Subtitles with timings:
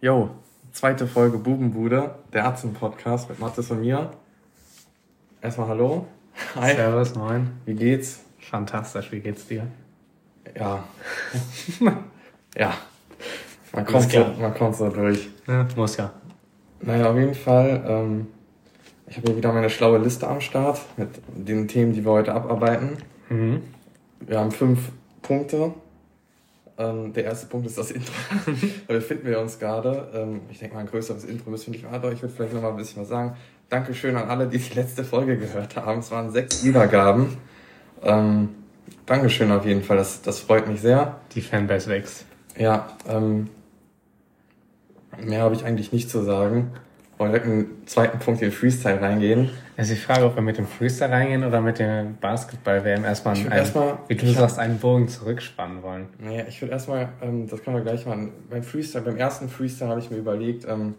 [0.00, 0.30] Jo,
[0.70, 4.12] zweite Folge Bubenbude, der Arzten-Podcast mit Mathis und mir.
[5.42, 6.06] Erstmal hallo.
[6.54, 6.76] Hi.
[6.76, 7.50] Servus, moin.
[7.64, 8.20] Wie geht's?
[8.38, 9.66] Fantastisch, wie geht's dir?
[10.56, 10.84] Ja.
[12.56, 12.74] ja.
[13.72, 15.30] Man kommt, so, man kommt so durch.
[15.48, 16.12] Ja, muss ja.
[16.80, 17.84] Naja, auf jeden Fall.
[17.84, 18.28] Ähm,
[19.08, 22.34] ich habe hier wieder meine schlaue Liste am Start mit den Themen, die wir heute
[22.34, 22.98] abarbeiten.
[23.30, 23.64] Mhm.
[24.20, 24.92] Wir haben fünf
[25.22, 25.74] Punkte.
[26.78, 28.12] Ähm, der erste Punkt ist das Intro.
[28.86, 30.08] da befinden wir uns gerade.
[30.14, 32.54] Ähm, ich denke mal, ein größeres Intro müssen wir nicht warten, aber ich würde vielleicht
[32.54, 33.36] noch mal ein bisschen was sagen.
[33.68, 35.98] Dankeschön an alle, die die letzte Folge gehört haben.
[35.98, 37.36] Es waren sechs Wiedergaben.
[38.02, 38.50] Ähm,
[39.06, 41.20] Dankeschön auf jeden Fall, das, das freut mich sehr.
[41.34, 42.26] Die Fanbase wächst.
[42.56, 43.48] Ja, ähm,
[45.20, 46.72] mehr habe ich eigentlich nicht zu sagen.
[47.16, 49.50] Wollen wir direkt einen zweiten Punkt in den Freestyle reingehen.
[49.78, 53.52] Also ich frage, ob wir mit dem Freestyle reingehen oder mit dem Basketball-WM erstmal, einen,
[53.52, 56.08] erstmal wie du sagst, einen Bogen zurückspannen wollen.
[56.18, 58.32] Naja, ich würde erstmal, ähm, das können wir gleich machen.
[58.50, 60.96] Beim Freestyle, beim ersten Freestyle habe ich mir überlegt, ähm,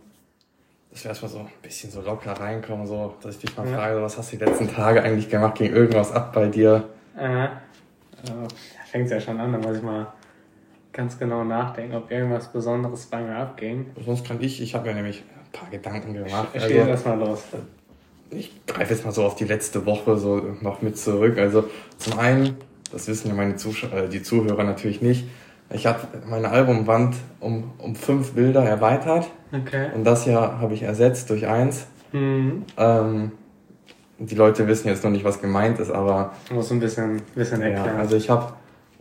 [0.92, 3.76] dass wir erstmal so ein bisschen so locker reinkommen, so, dass ich dich mal ja.
[3.76, 5.56] frage, was hast du die letzten Tage eigentlich gemacht?
[5.56, 6.88] Ging irgendwas ab bei dir?
[7.18, 7.50] Äh, äh,
[8.90, 10.08] fängt ja schon an, da muss ich mal
[10.94, 13.88] ganz genau nachdenken, ob irgendwas Besonderes bei mir abging.
[14.06, 16.48] Sonst kann ich, ich habe ja nämlich ein paar Gedanken gemacht.
[16.54, 17.44] Ich stehe also, erstmal los.
[18.32, 21.38] Ich greife jetzt mal so auf die letzte Woche so noch mit zurück.
[21.38, 21.66] Also
[21.98, 22.58] zum einen,
[22.92, 25.26] das wissen ja meine Zuschauer, äh, die Zuhörer natürlich nicht,
[25.72, 29.30] ich habe meine Albumwand um, um fünf Bilder erweitert.
[29.52, 29.90] Okay.
[29.94, 31.86] Und das hier habe ich ersetzt durch eins.
[32.12, 32.66] Mhm.
[32.78, 33.32] Ähm,
[34.18, 36.34] die Leute wissen jetzt noch nicht, was gemeint ist, aber.
[36.50, 37.96] Du musst ein bisschen, bisschen erklären.
[37.96, 38.54] Ja, also ich habe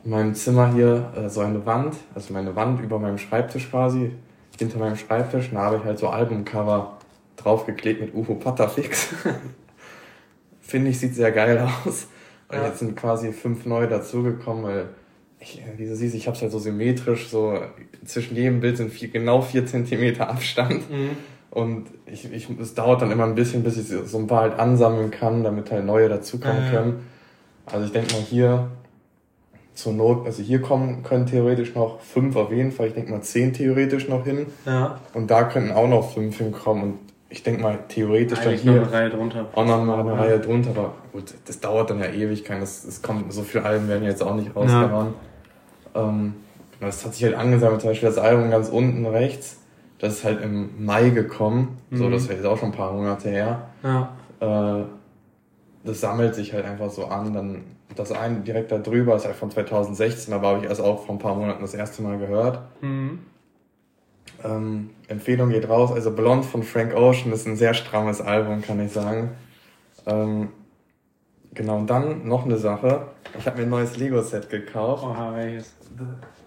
[0.04, 4.12] in meinem Zimmer hier äh, so eine Wand, also meine Wand über meinem Schreibtisch quasi,
[4.58, 5.50] hinter meinem Schreibtisch.
[5.52, 6.97] Da habe ich halt so Albumcover
[7.38, 9.08] draufgeklebt mit UFO Patafix.
[10.60, 12.08] Finde ich, sieht sehr geil aus.
[12.48, 12.66] Und ja.
[12.66, 14.88] jetzt sind quasi fünf neue dazugekommen, weil
[15.40, 17.60] ich, wie du siehst, ich habe es halt so symmetrisch, so
[18.04, 20.90] zwischen jedem Bild sind vier, genau vier Zentimeter Abstand.
[20.90, 21.10] Mhm.
[21.50, 24.58] Und ich, ich, es dauert dann immer ein bisschen, bis ich so ein paar halt
[24.58, 26.70] ansammeln kann, damit halt neue dazukommen äh.
[26.70, 27.06] können.
[27.66, 28.70] Also ich denke mal hier
[29.74, 33.22] zur Not, also hier kommen können theoretisch noch fünf auf jeden Fall, ich denke mal
[33.22, 34.46] zehn theoretisch noch hin.
[34.66, 35.00] Ja.
[35.14, 36.98] Und da könnten auch noch fünf hinkommen und
[37.30, 39.46] ich denke mal theoretisch Eigentlich dann hier noch eine Reihe drunter.
[39.54, 40.16] auch noch mal eine ja.
[40.16, 43.88] Reihe drunter, aber gut, das dauert dann ja ewig, das, das kommt, so viele Alben
[43.88, 45.14] werden jetzt auch nicht rausgehauen.
[45.94, 46.08] Ja.
[46.08, 46.34] Ähm,
[46.80, 49.58] das hat sich halt angesammelt, zum Beispiel das Album ganz unten rechts,
[49.98, 51.96] das ist halt im Mai gekommen, mhm.
[51.96, 53.68] so das ist jetzt auch schon ein paar Monate her.
[53.82, 54.12] Ja.
[54.40, 54.84] Äh,
[55.84, 57.64] das sammelt sich halt einfach so an, dann
[57.94, 61.14] das eine direkt da drüber ist halt von 2016, aber habe ich erst auch vor
[61.14, 62.60] ein paar Monaten das erste Mal gehört.
[62.80, 63.20] Mhm.
[64.44, 68.80] Ähm, Empfehlung geht raus, also Blond von Frank Ocean ist ein sehr strammes Album, kann
[68.84, 69.30] ich sagen.
[70.06, 70.50] Ähm,
[71.54, 73.08] genau, und dann noch eine Sache.
[73.36, 75.04] Ich habe mir ein neues Lego-Set gekauft.
[75.04, 75.74] Oha, welches?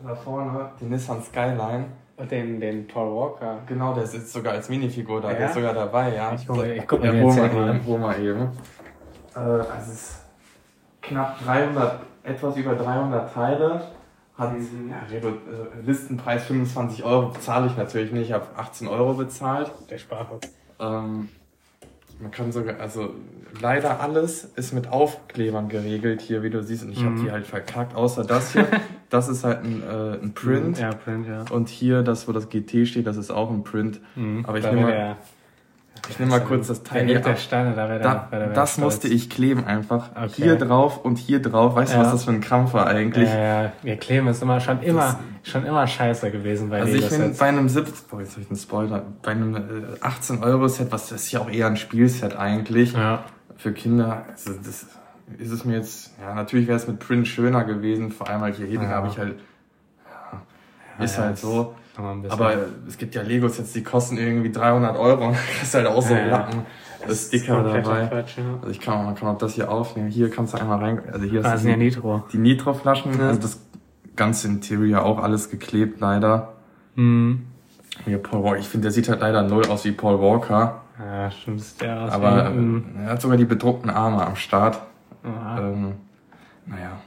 [0.06, 1.86] Da vorne, die Nissan Skyline.
[2.30, 3.60] Den, den Paul Walker.
[3.66, 5.38] Genau, der sitzt sogar als Minifigur da, ja?
[5.38, 6.34] der ist sogar dabei, ja.
[6.34, 7.86] Ich gucke ich guck mir ja, den mal eben.
[7.88, 8.42] Hol mal eben.
[9.36, 10.16] Äh, also es ist
[11.02, 13.82] knapp 300, etwas über 300 Teile.
[14.42, 14.90] Hat mhm.
[14.90, 15.32] ja, äh,
[15.86, 19.72] Listenpreis 25 Euro, zahle ich natürlich nicht, ich habe 18 Euro bezahlt.
[19.90, 20.50] Der Sparfuchs.
[20.80, 21.30] Ähm,
[22.20, 23.14] man kann sogar, also
[23.62, 27.06] leider alles ist mit Aufklebern geregelt hier, wie du siehst, und ich mhm.
[27.06, 28.68] habe die halt verkackt, außer das hier.
[29.12, 30.80] das ist halt ein, äh, ein Print.
[30.80, 31.46] Ja, Print, ja.
[31.52, 34.02] Und hier, das, wo das GT steht, das ist auch ein Print.
[34.16, 34.44] Mhm.
[34.48, 35.18] Aber ich nehme mal,
[36.10, 39.30] ich nehme mal kurz das Teil hier der Steine, da, da, da Das musste ich
[39.30, 40.10] kleben einfach.
[40.16, 40.32] Okay.
[40.36, 41.76] Hier drauf und hier drauf.
[41.76, 43.30] Weißt du, was das für ein Krampf war eigentlich?
[43.30, 43.72] Ja, ja.
[43.82, 47.36] Wir kleben ist immer schon immer, das, schon immer scheiße gewesen bei Also ich finde,
[47.38, 49.58] bei einem 70, boah, jetzt habe ich einen Spoiler, bei einem
[50.02, 52.94] 18 äh, Euro Set, was das ist ja auch eher ein Spielset eigentlich.
[52.94, 53.24] Ja.
[53.58, 54.88] Für Kinder, also das
[55.38, 58.54] ist es mir jetzt, ja, natürlich wäre es mit Print schöner gewesen, vor allem weil
[58.54, 58.92] hier hinten ja.
[58.92, 59.36] habe ich halt,
[61.00, 61.76] ja, ist halt so.
[62.30, 62.54] Aber
[62.88, 66.26] es gibt ja Lego-Sets, die kosten irgendwie 300 Euro und kriegst halt auch so ja,
[66.26, 66.66] Lappen.
[67.02, 68.08] Das ist Sticker dabei.
[68.08, 68.44] Quatsch, ja.
[68.62, 70.10] Also ich kann, man kann auch das hier aufnehmen.
[70.10, 72.24] Hier kannst du einmal rein, also hier ah, ist ja Nitro.
[72.32, 73.30] die Nitro-Flaschen, ja.
[73.30, 73.60] also das
[74.16, 76.54] ganze Interior auch alles geklebt leider.
[76.96, 77.48] Mhm.
[78.06, 78.60] Hier Paul Walker.
[78.60, 80.82] Ich finde, der sieht halt leider null aus wie Paul Walker.
[81.00, 82.12] Ja, stimmt, ist der aus.
[82.12, 84.80] Aber ähm, er hat sogar die bedruckten Arme am Start.
[85.24, 85.94] Ähm,
[86.66, 87.02] naja.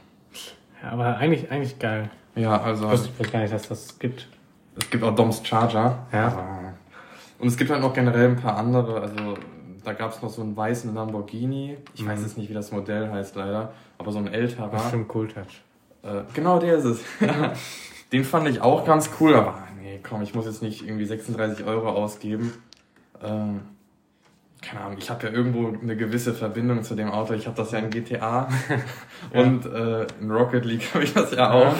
[0.82, 2.10] Ja, aber eigentlich, eigentlich geil.
[2.34, 2.86] Ja, also.
[2.86, 4.28] Ich wusste gar nicht, dass das gibt.
[4.76, 6.06] Es gibt auch Doms Charger.
[6.12, 6.74] Ja.
[7.38, 9.00] Und es gibt halt noch generell ein paar andere.
[9.00, 9.36] Also
[9.84, 11.76] da gab es noch so einen weißen Lamborghini.
[11.94, 12.08] Ich mhm.
[12.08, 13.72] weiß jetzt nicht, wie das Modell heißt leider.
[13.98, 14.68] Aber so ein älterer.
[14.68, 15.62] Bestimmt Cool Touch.
[16.02, 17.00] Äh, genau, der ist es.
[18.12, 21.66] Den fand ich auch ganz cool, aber nee, komm, ich muss jetzt nicht irgendwie 36
[21.66, 22.52] Euro ausgeben.
[23.22, 23.62] Ähm,
[24.62, 27.34] keine Ahnung, ich habe ja irgendwo eine gewisse Verbindung zu dem Auto.
[27.34, 28.48] Ich habe das ja in GTA
[29.32, 31.74] und äh, in Rocket League habe ich das ja auch.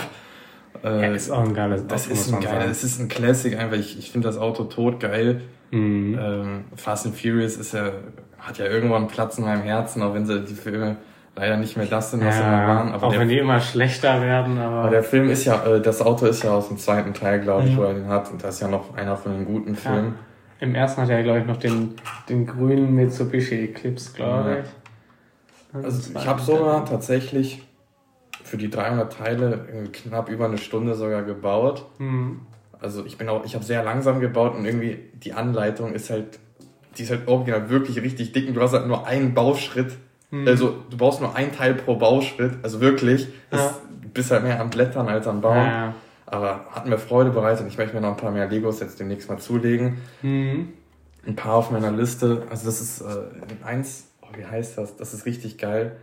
[0.83, 1.89] Äh, ja, ist auch ein geiles Auto.
[1.89, 3.77] Das ist ein geil, es ist ein Classic einfach.
[3.77, 5.43] Ich, ich finde das Auto tot geil.
[5.71, 6.19] Mhm.
[6.21, 7.91] Ähm, Fast and Furious ist ja,
[8.39, 10.97] hat ja irgendwann Platz in meinem Herzen, auch wenn sie die Filme
[11.37, 12.93] leider nicht mehr das sind, was ja, sie mal waren.
[12.93, 14.59] Aber auch der, wenn die immer schlechter werden.
[14.59, 17.41] Aber, aber der Film ist ja, äh, das Auto ist ja aus dem zweiten Teil,
[17.41, 17.77] glaube ich, mhm.
[17.77, 18.31] wo er den hat.
[18.31, 20.15] Und das ist ja noch einer von den guten Filmen.
[20.61, 20.67] Ja.
[20.67, 21.95] Im ersten hat er, glaube ich, noch den,
[22.29, 25.85] den grünen Mitsubishi Eclipse, glaube ich.
[25.85, 27.63] Also ich habe sogar tatsächlich
[28.55, 31.87] für die 300 Teile knapp über eine Stunde sogar gebaut.
[31.99, 32.43] Mhm.
[32.79, 36.39] Also ich bin auch, ich habe sehr langsam gebaut und irgendwie die Anleitung ist halt,
[36.97, 39.97] die ist halt original wirklich richtig dick und du hast halt nur einen Bauschritt.
[40.31, 40.47] Mhm.
[40.47, 42.53] Also du baust nur ein Teil pro Bauschritt.
[42.63, 43.75] Also wirklich, ja.
[44.01, 45.57] du bist halt mehr am Blättern als am Bauen.
[45.57, 45.95] Ja.
[46.27, 47.67] Aber hat mir Freude bereitet.
[47.67, 49.97] Ich möchte mir noch ein paar mehr Legos jetzt demnächst mal zulegen.
[50.23, 50.75] Mhm.
[51.27, 52.45] Ein paar auf meiner Liste.
[52.51, 54.97] Also das ist äh, eins, oh, wie heißt das?
[54.97, 55.97] Das ist richtig geil.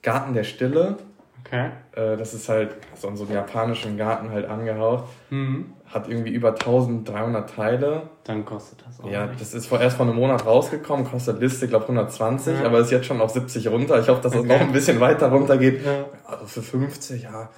[0.00, 0.96] Garten der Stille.
[1.44, 1.70] Okay.
[1.92, 5.04] Äh, das ist halt so in so einem japanischen Garten halt angehaucht.
[5.30, 5.72] Mhm.
[5.86, 8.10] Hat irgendwie über 1300 Teile.
[8.24, 9.10] Dann kostet das auch.
[9.10, 9.40] Ja, nicht.
[9.40, 12.66] das ist vor, erst vor einem Monat rausgekommen, kostet Liste, glaube 120, ja.
[12.66, 13.98] aber ist jetzt schon auf 70 runter.
[13.98, 14.48] Ich hoffe, dass es okay.
[14.48, 15.84] noch ein bisschen weiter runter geht.
[15.84, 16.04] Ja.
[16.26, 17.48] Also für 50, ja.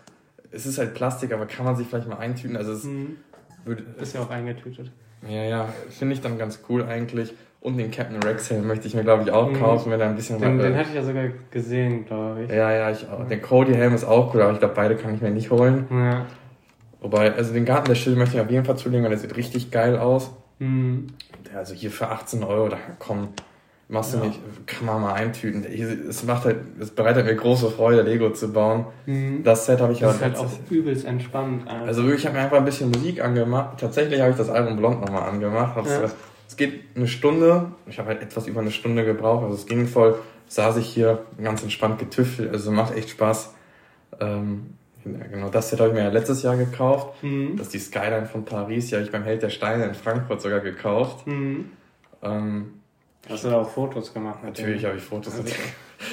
[0.52, 2.56] Es ist halt Plastik, aber kann man sich vielleicht mal eintüten.
[2.56, 3.16] Also es mhm.
[3.64, 4.92] würde, ist ja auch eingetütet.
[5.28, 7.34] Ja, ja, finde ich dann ganz cool eigentlich.
[7.62, 9.58] Und den Captain Rex Helm möchte ich mir, glaube ich, auch mhm.
[9.58, 10.40] kaufen, wenn er ein bisschen...
[10.40, 12.50] Den, den hatte ich ja sogar gesehen, glaube ich.
[12.50, 13.26] Ja, ja, ich auch.
[13.28, 15.86] Der Cody Helm ist auch cool, aber ich glaube, beide kann ich mir nicht holen.
[15.90, 16.24] Ja.
[17.02, 19.36] Wobei, also den Garten der Stille möchte ich auf jeden Fall zulegen, weil der sieht
[19.36, 20.30] richtig geil aus.
[20.58, 21.08] Mhm.
[21.54, 23.28] Also hier für 18 Euro, da komm,
[23.88, 24.20] machst ja.
[24.20, 25.64] du nicht, kann man mal eintüten.
[25.64, 28.86] Es macht halt, es bereitet mir große Freude, Lego zu bauen.
[29.04, 29.42] Mhm.
[29.42, 30.34] Das Set habe ich das halt.
[30.34, 31.68] Das ist halt auch übelst entspannt.
[31.68, 31.86] Alter.
[31.86, 33.80] Also wirklich, ich habe mir einfach ein bisschen Musik angemacht.
[33.80, 35.76] Tatsächlich habe ich das Album Blond nochmal angemacht.
[35.86, 36.10] Ja.
[36.50, 37.70] Es geht eine Stunde.
[37.86, 39.44] Ich habe halt etwas über eine Stunde gebraucht.
[39.44, 40.18] Also es ging voll.
[40.48, 42.52] Saß ich hier ganz entspannt getüffelt.
[42.52, 43.54] Also macht echt Spaß.
[44.20, 44.74] Ähm,
[45.04, 47.22] ja, genau, das habe ich mir ja letztes Jahr gekauft.
[47.22, 47.56] Mhm.
[47.56, 48.88] Das ist die Skyline von Paris.
[48.88, 51.24] Die habe ich beim Held der Steine in Frankfurt sogar gekauft.
[51.28, 51.70] Mhm.
[52.20, 52.80] Ähm,
[53.28, 54.42] Hast du da auch Fotos gemacht?
[54.42, 55.34] Natürlich habe ich Fotos.
[55.34, 55.54] Also.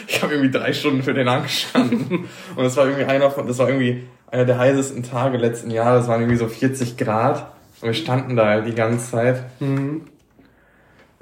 [0.08, 2.26] Ich habe irgendwie drei Stunden für den angestanden.
[2.56, 6.04] Und das war irgendwie einer von, das war irgendwie einer der heißesten Tage letzten Jahres.
[6.04, 7.54] Es waren irgendwie so 40 Grad.
[7.82, 9.44] Und wir standen da halt die ganze Zeit.
[9.62, 10.02] Mhm.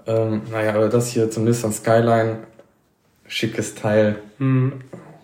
[0.07, 2.39] Ähm, naja, aber das hier zum Nissan Skyline,
[3.27, 4.17] schickes Teil.
[4.37, 4.81] Mhm.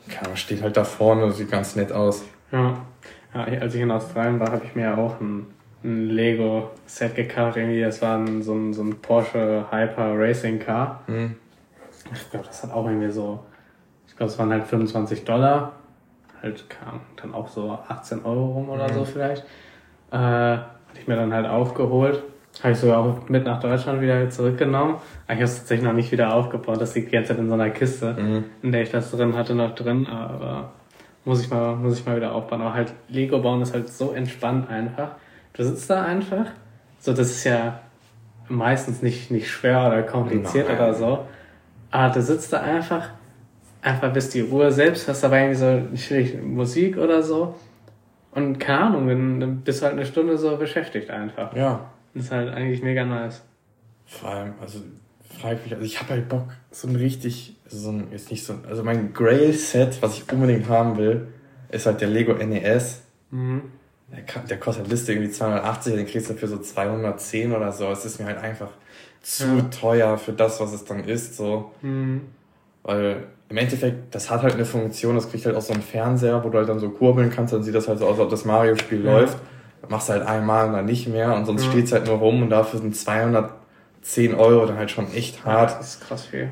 [0.10, 2.24] Ja, steht halt da vorne, sieht ganz nett aus.
[2.51, 2.78] Ja.
[3.33, 5.48] ja als ich in Australien war, habe ich mir ja auch ein,
[5.83, 7.57] ein Lego-Set gekauft.
[7.57, 11.04] Irgendwie, das war ein, so, ein, so ein Porsche Hyper Racing Car.
[11.07, 11.36] Mhm.
[12.13, 13.44] Ich glaube, das hat auch irgendwie so,
[14.07, 15.74] ich glaube, es waren halt 25 Dollar.
[16.42, 18.95] Halt kam dann auch so 18 Euro rum oder mhm.
[18.95, 19.44] so vielleicht.
[20.12, 22.24] Äh, hatte ich mir dann halt aufgeholt.
[22.62, 24.96] Habe ich sogar auch mit nach Deutschland wieder zurückgenommen.
[25.25, 26.80] Aber ich habe es tatsächlich noch nicht wieder aufgebaut.
[26.80, 28.44] Das liegt ganze Zeit in so einer Kiste, mhm.
[28.62, 30.06] in der ich das drin hatte, noch drin.
[30.08, 30.72] Aber
[31.25, 32.62] muss ich mal, muss ich mal wieder aufbauen.
[32.62, 35.12] Aber halt Lego bauen ist halt so entspannt einfach.
[35.54, 36.46] Du sitzt da einfach.
[37.00, 37.80] So, das ist ja
[38.48, 40.78] meistens nicht, nicht schwer oder kompliziert Nein.
[40.78, 41.25] oder so.
[41.90, 43.10] Aber du sitzt da einfach,
[43.81, 47.56] einfach bist die Ruhe selbst, hast dabei irgendwie so nicht Musik oder so.
[48.34, 51.54] Und keine Ahnung, dann bist du halt eine Stunde so beschäftigt einfach.
[51.56, 51.92] Ja.
[52.13, 53.42] Das ist halt eigentlich mega nice.
[54.06, 54.80] Vor allem, also
[55.40, 58.56] frage mich, also ich habe halt Bock, so ein richtig, so ein, ist nicht so,
[58.68, 61.28] also mein Grail-Set, was ich unbedingt haben will,
[61.69, 63.02] ist halt der Lego NES.
[63.31, 63.63] Mhm.
[64.12, 67.90] Der, der kostet Liste irgendwie 280, den kriegst du für so 210 oder so.
[67.92, 68.69] Es ist mir halt einfach
[69.22, 69.62] zu ja.
[69.62, 71.72] teuer für das, was es dann ist, so.
[71.82, 72.24] Mhm.
[72.84, 76.44] Weil im Endeffekt, das hat halt eine Funktion, das kriegt halt auch so ein Fernseher,
[76.44, 78.30] wo du halt dann so kurbeln kannst, dann sieht das halt so aus, als ob
[78.30, 79.12] das Mario-Spiel ja.
[79.13, 79.38] läuft
[79.91, 81.71] machst halt einmal und dann nicht mehr und sonst ja.
[81.71, 85.71] steht's halt nur rum und dafür sind 210 Euro dann halt schon echt hart.
[85.71, 86.50] Ja, das ist krass viel.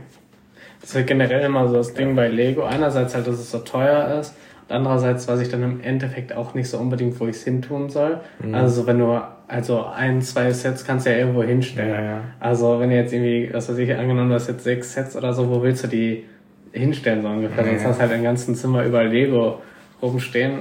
[0.82, 2.64] Das ist halt generell immer so das Ding bei Lego.
[2.64, 4.36] Einerseits halt, dass es so teuer ist
[4.68, 7.62] und andererseits weiß ich dann im Endeffekt auch nicht so unbedingt, wo ich es hin
[7.62, 8.20] tun soll.
[8.40, 8.54] Mhm.
[8.54, 11.90] Also wenn du also ein, zwei Sets kannst du ja irgendwo hinstellen.
[11.90, 12.22] Ja, ja.
[12.40, 15.34] Also wenn du jetzt irgendwie, was weiß ich, angenommen, du hast jetzt sechs Sets oder
[15.34, 16.26] so, wo willst du die
[16.72, 17.66] hinstellen so ungefähr?
[17.66, 19.62] Ja, Sonst hast du halt im ganzen Zimmer über Lego
[20.02, 20.60] rumstehen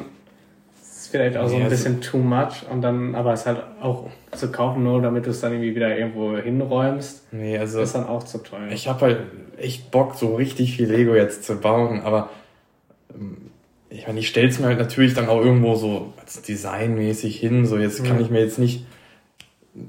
[1.08, 4.82] vielleicht auch so ein bisschen too much und dann, aber es halt auch zu kaufen,
[4.82, 8.38] nur damit du es dann irgendwie wieder irgendwo hinräumst, nee, also ist dann auch zu
[8.38, 8.68] teuer.
[8.70, 9.18] Ich habe halt
[9.56, 12.30] echt Bock, so richtig viel Lego jetzt zu bauen, aber
[13.14, 13.50] ähm,
[13.90, 17.78] ich meine, ich stell's mir halt natürlich dann auch irgendwo so als designmäßig hin, so
[17.78, 18.22] jetzt kann mhm.
[18.22, 18.84] ich mir jetzt nicht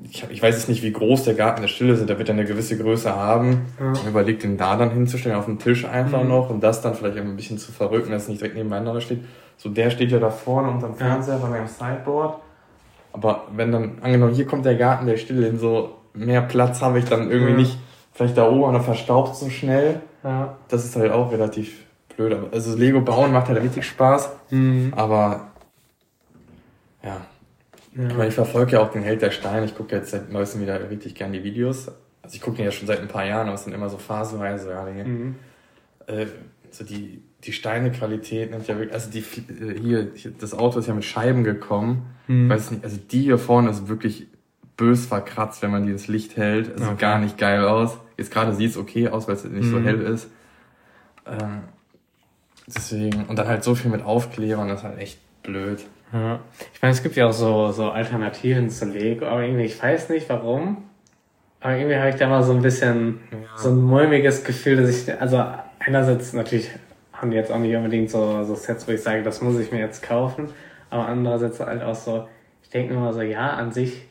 [0.09, 2.27] ich, hab, ich weiß jetzt nicht, wie groß der Garten der Stille ist, der wird
[2.27, 3.67] ja eine gewisse Größe haben.
[3.79, 3.93] Ja.
[3.93, 6.29] Ich überlege, den da dann hinzustellen, auf dem Tisch einfach mhm.
[6.29, 9.19] noch und das dann vielleicht ein bisschen zu verrücken, dass es nicht direkt nebeneinander steht.
[9.59, 11.41] So, der steht ja da vorne unterm Fernseher ja.
[11.41, 12.39] bei meinem Sideboard.
[13.11, 16.97] Aber wenn dann, angenommen, hier kommt der Garten der Stille hin, so mehr Platz habe
[16.97, 17.57] ich dann irgendwie ja.
[17.57, 17.77] nicht.
[18.13, 19.99] Vielleicht da oben, oder verstaubt so schnell.
[20.23, 20.55] Ja.
[20.69, 21.85] Das ist halt auch relativ
[22.15, 22.37] blöd.
[22.53, 24.31] Also Lego bauen macht halt richtig Spaß.
[24.49, 24.93] Mhm.
[24.95, 25.49] Aber
[27.03, 27.17] ja.
[27.95, 28.07] ja.
[28.07, 29.65] Ich, meine, ich verfolge ja auch den Held der Steine.
[29.65, 31.91] Ich gucke jetzt seit neuestem wieder richtig gern die Videos.
[32.21, 33.97] Also ich gucke den ja schon seit ein paar Jahren, aber es sind immer so
[33.97, 35.35] phasenweise, ja, die, mhm.
[36.07, 36.27] äh,
[36.71, 40.93] so die, die Steinequalität nimmt ja wirklich, also die, äh, hier, das Auto ist ja
[40.93, 42.07] mit Scheiben gekommen.
[42.27, 42.49] Mhm.
[42.49, 44.27] Weiß nicht, also die hier vorne ist wirklich
[44.77, 46.67] bös verkratzt, wenn man die ins Licht hält.
[46.67, 46.89] Es okay.
[46.89, 47.97] sieht gar nicht geil aus.
[48.17, 49.71] Jetzt gerade sieht es okay aus, weil es nicht mhm.
[49.71, 50.29] so hell ist.
[51.25, 51.61] Ähm,
[52.67, 55.85] deswegen, und dann halt so viel mit Aufklebern, das ist halt echt blöd.
[56.11, 56.39] Ja.
[56.73, 60.09] Ich meine, es gibt ja auch so, so Alternativen zu Lego, aber irgendwie, ich weiß
[60.09, 60.77] nicht warum,
[61.61, 63.37] aber irgendwie habe ich da mal so ein bisschen ja.
[63.57, 65.43] so ein mulmiges Gefühl, dass ich, also
[65.79, 66.69] einerseits natürlich
[67.21, 69.79] haben jetzt auch nicht unbedingt so, so Sets, wo ich sage, das muss ich mir
[69.79, 70.49] jetzt kaufen,
[70.89, 72.27] aber andererseits halt auch so,
[72.63, 74.03] ich denke immer so, ja, an sich,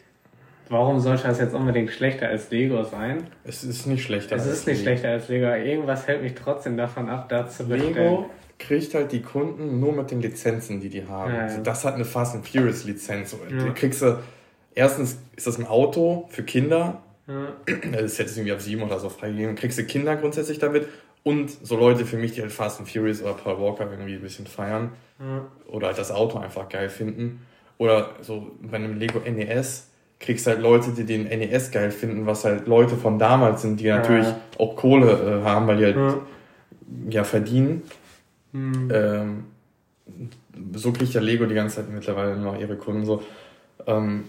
[0.69, 3.27] warum sollte das jetzt unbedingt schlechter als Lego sein?
[3.45, 4.37] Es ist nicht schlechter.
[4.37, 4.91] Es ist nicht Lego.
[4.91, 7.95] schlechter als Lego, irgendwas hält mich trotzdem davon ab, da zu bestellen.
[7.95, 11.33] Lego kriegt halt die Kunden nur mit den Lizenzen, die die haben.
[11.33, 11.43] Ja, ja.
[11.45, 13.33] Also das hat eine Fast and Furious Lizenz.
[13.33, 13.65] Ja.
[13.65, 14.19] Die kriegst du,
[14.75, 17.03] erstens ist das ein Auto für Kinder.
[17.93, 19.55] Das ist jetzt irgendwie ab sieben oder so freigegeben.
[19.55, 20.88] Kriegst du Kinder grundsätzlich damit
[21.22, 24.22] und so Leute für mich, die halt Fast and Furious oder Paul Walker irgendwie ein
[24.22, 24.92] bisschen feiern.
[25.18, 25.46] Ja.
[25.66, 27.44] Oder halt das Auto einfach geil finden.
[27.78, 29.88] Oder so bei einem Lego NES
[30.20, 33.84] kriegst halt Leute, die den NES geil finden, was halt Leute von damals sind, die
[33.84, 33.98] ja.
[33.98, 34.26] natürlich
[34.58, 36.20] auch Kohle äh, haben, weil die halt ja,
[37.10, 37.82] ja verdienen.
[38.52, 38.90] Mhm.
[38.92, 39.44] Ähm,
[40.75, 43.22] so kriegt ja Lego die ganze Zeit mittlerweile nur noch ihre Kunden so.
[43.87, 44.25] Ähm,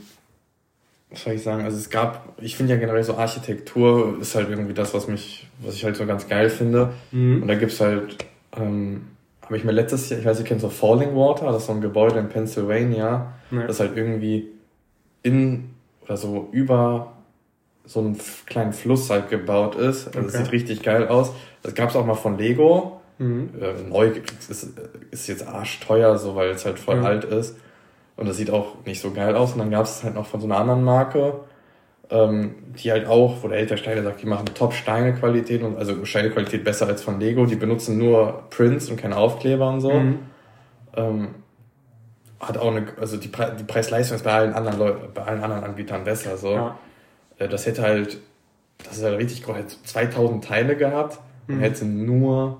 [1.12, 1.64] was soll ich sagen?
[1.64, 5.48] Also es gab, ich finde ja generell so Architektur ist halt irgendwie das, was mich,
[5.62, 6.94] was ich halt so ganz geil finde.
[7.12, 7.42] Mhm.
[7.42, 8.18] Und da gibt's halt,
[8.56, 9.08] ähm,
[9.42, 11.74] habe ich mir letztes Jahr, ich weiß, ihr kennt so Falling Water, das ist so
[11.74, 13.66] ein Gebäude in Pennsylvania, ja.
[13.66, 14.50] das halt irgendwie
[15.24, 15.72] in
[16.04, 17.14] oder so über
[17.86, 20.08] so einen kleinen Fluss halt gebaut ist.
[20.08, 20.28] Also okay.
[20.28, 21.32] Das sieht richtig geil aus.
[21.64, 23.02] Das gab's auch mal von Lego.
[23.18, 23.50] Mhm.
[23.60, 24.12] Äh, neu
[24.50, 24.74] ist,
[25.10, 27.06] ist jetzt arschteuer, so weil es halt voll mhm.
[27.06, 27.56] alt ist.
[28.20, 29.54] Und das sieht auch nicht so geil aus.
[29.54, 31.40] Und dann gab es halt noch von so einer anderen Marke,
[32.10, 36.66] ähm, die halt auch, wo der ältere Steine sagt, die machen Top-Steine-Qualität und also Steinequalität
[36.66, 37.46] besser als von Lego.
[37.46, 39.94] Die benutzen nur Prints und keine Aufkleber und so.
[39.94, 40.20] Mhm.
[40.98, 41.28] Ähm,
[42.42, 45.42] hat auch eine, also die, Pre die Preis-Leistung ist bei allen anderen Leuten, bei allen
[45.42, 46.36] anderen Anbietern besser.
[46.36, 46.52] So.
[46.52, 46.78] Ja.
[47.38, 48.18] Äh, das hätte halt,
[48.84, 51.56] das ist halt richtig groß, hätte 2000 Teile gehabt mhm.
[51.56, 52.58] und hätte nur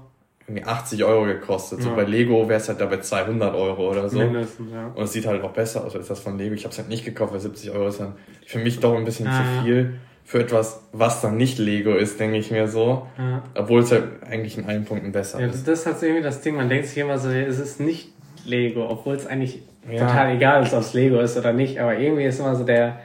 [0.50, 1.84] irgendwie 80 Euro gekostet.
[1.84, 4.18] So bei Lego wäre es halt dabei 200 Euro oder so.
[4.18, 4.88] Mindestens, ja.
[4.88, 6.56] Und es sieht halt auch besser aus als das von Lego.
[6.56, 8.14] Ich habe es halt nicht gekauft, weil 70 Euro ist dann
[8.48, 10.00] für mich doch ein bisschen ah, zu viel.
[10.26, 13.08] Für etwas, was dann nicht Lego ist, denke ich mir so.
[13.18, 13.44] Ja.
[13.56, 15.68] Obwohl es halt eigentlich in allen Punkten besser ja, ist.
[15.68, 18.12] Das ist halt irgendwie das Ding, man denkt sich immer so, es ist nicht
[18.46, 20.08] Lego, obwohl es eigentlich ja.
[20.08, 21.80] total egal ist, ob es Lego ist oder nicht.
[21.80, 23.00] Aber irgendwie ist immer so der,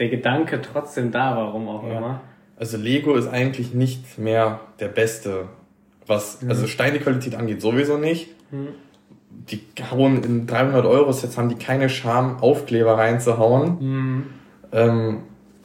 [0.00, 2.20] der Gedanke trotzdem da, warum auch immer.
[2.56, 5.46] Also Lego ist eigentlich nicht mehr der beste
[6.12, 6.50] was, mhm.
[6.50, 8.30] also Steinequalität angeht, sowieso nicht.
[8.50, 8.68] Mhm.
[9.50, 13.78] Die hauen in 300 Euro jetzt haben die keine Scham, Aufkleber reinzuhauen.
[13.80, 14.26] Mhm.
[14.72, 15.18] Ähm,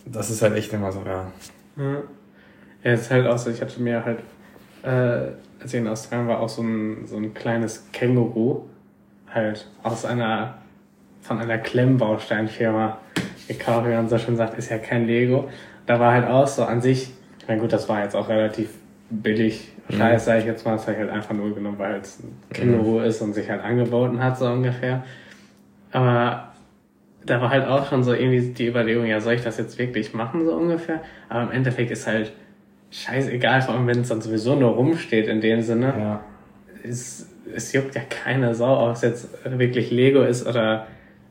[0.05, 1.31] das ist halt echt immer so, ja.
[1.77, 1.93] Ja,
[2.83, 4.19] ja es ist halt auch so, ich hatte mir halt,
[4.83, 8.63] äh, als ich in Australien war, auch so ein, so ein kleines Känguru,
[9.29, 10.57] halt aus einer,
[11.21, 12.99] von einer Klemmbausteinfirma
[13.47, 15.49] gekauft, wie man so schön sagt, ist ja kein Lego.
[15.85, 18.69] Da war halt auch so an sich, ich meine gut, das war jetzt auch relativ
[19.09, 22.19] billig Scheiß, sage ich jetzt mal, das habe ich halt einfach nur genommen, weil es
[22.19, 23.05] ein Känguru mhm.
[23.05, 25.03] ist und sich halt angeboten hat, so ungefähr.
[25.91, 26.51] Aber
[27.25, 30.13] da war halt auch schon so irgendwie die Überlegung, ja, soll ich das jetzt wirklich
[30.13, 31.01] machen, so ungefähr?
[31.29, 32.33] Aber im Endeffekt ist halt
[32.91, 35.93] scheißegal, vor allem wenn es dann sowieso nur rumsteht in dem Sinne.
[35.97, 36.23] Ja.
[36.83, 40.87] Es, es juckt ja keine Sau, ob es jetzt wirklich Lego ist oder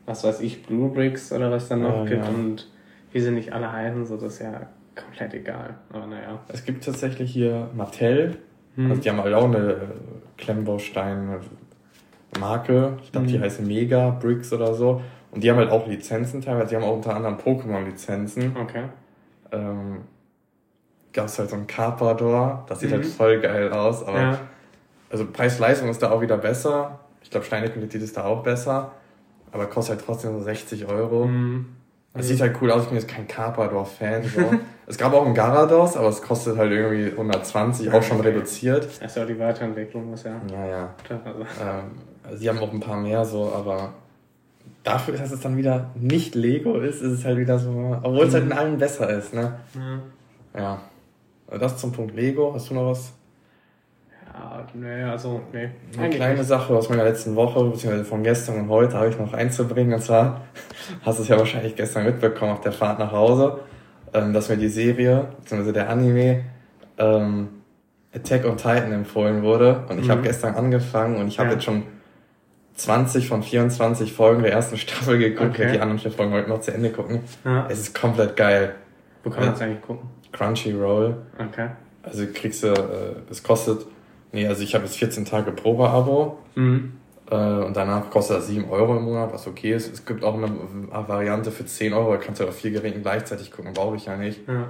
[0.06, 2.30] was weiß ich, Blue Bricks oder was dann noch ja, gibt ja.
[2.30, 2.68] und
[3.12, 5.74] wie sie nicht alle heißen, so das ist ja komplett egal.
[5.92, 6.40] Aber naja.
[6.48, 8.38] Es gibt tatsächlich hier Mattel,
[8.74, 8.90] hm.
[8.90, 9.76] also die haben alle auch eine
[10.38, 12.96] Klemmbaustein-Marke.
[13.02, 13.32] Ich glaube, hm.
[13.32, 15.02] die heißt Mega Bricks oder so.
[15.30, 16.70] Und die haben halt auch Lizenzen teilweise.
[16.70, 18.56] Die haben auch unter anderem Pokémon-Lizenzen.
[18.56, 18.84] Okay.
[19.52, 19.98] Ähm,
[21.12, 22.64] Gab es halt so ein Carpador.
[22.68, 23.06] Das sieht halt mhm.
[23.06, 24.02] halt voll geil aus.
[24.04, 24.38] Aber ja.
[25.10, 27.00] also Preis-Leistung ist da auch wieder besser.
[27.22, 28.92] Ich glaube, Steinequalität ist da auch besser.
[29.52, 31.26] Aber kostet halt trotzdem so 60 Euro.
[31.26, 31.66] Mhm.
[32.18, 34.24] Es sieht halt cool aus, ich bin jetzt kein Carpador-Fan.
[34.24, 34.40] So.
[34.86, 38.84] es gab auch einen Garados, aber es kostet halt irgendwie 120, auch schon reduziert.
[38.84, 40.40] Ist ja auch die Weiterentwicklung, was ja.
[40.52, 40.94] Ja, ja.
[41.24, 41.40] Also.
[41.40, 43.94] Ähm, sie haben auch ein paar mehr so, aber
[44.82, 48.34] dafür, dass es dann wieder nicht Lego ist, ist es halt wieder so, obwohl es
[48.34, 49.54] halt in allen besser ist, ne?
[49.74, 50.00] Ja.
[50.60, 51.58] Ja.
[51.58, 52.52] Das zum Punkt Lego.
[52.54, 53.12] Hast du noch was?
[54.38, 55.70] Ja, nee, also, nee.
[55.96, 56.46] Eine kleine nicht.
[56.46, 59.94] Sache aus meiner letzten Woche, beziehungsweise von gestern und heute, habe ich noch einzubringen.
[59.94, 60.42] Und zwar,
[61.02, 63.60] hast du es ja wahrscheinlich gestern mitbekommen auf der Fahrt nach Hause,
[64.12, 66.42] ähm, dass mir die Serie, beziehungsweise der Anime,
[66.98, 67.48] ähm,
[68.14, 69.84] Attack on Titan empfohlen wurde.
[69.88, 70.10] Und ich mhm.
[70.10, 71.54] habe gestern angefangen und ich habe ja.
[71.54, 71.84] jetzt schon
[72.74, 75.50] 20 von 24 Folgen der ersten Staffel geguckt.
[75.50, 75.72] Okay.
[75.72, 77.20] Die anderen vier Folgen wollten noch zu Ende gucken.
[77.44, 77.66] Ja.
[77.70, 78.74] Es ist komplett geil.
[79.24, 80.08] Wo kann man das eigentlich gucken?
[80.32, 81.16] Crunchyroll.
[81.38, 81.68] Okay.
[82.02, 83.86] Also kriegst du, äh, es kostet,
[84.36, 86.38] nee, also ich habe jetzt 14 Tage Probeabo.
[86.54, 86.92] Mhm.
[87.30, 89.92] Äh, und danach kostet das 7 Euro im Monat, was okay ist.
[89.92, 93.02] Es gibt auch eine, eine Variante für 10 Euro, da kannst du auf vier Geräten
[93.02, 94.46] gleichzeitig gucken, brauche ich ja nicht.
[94.46, 94.68] Ja.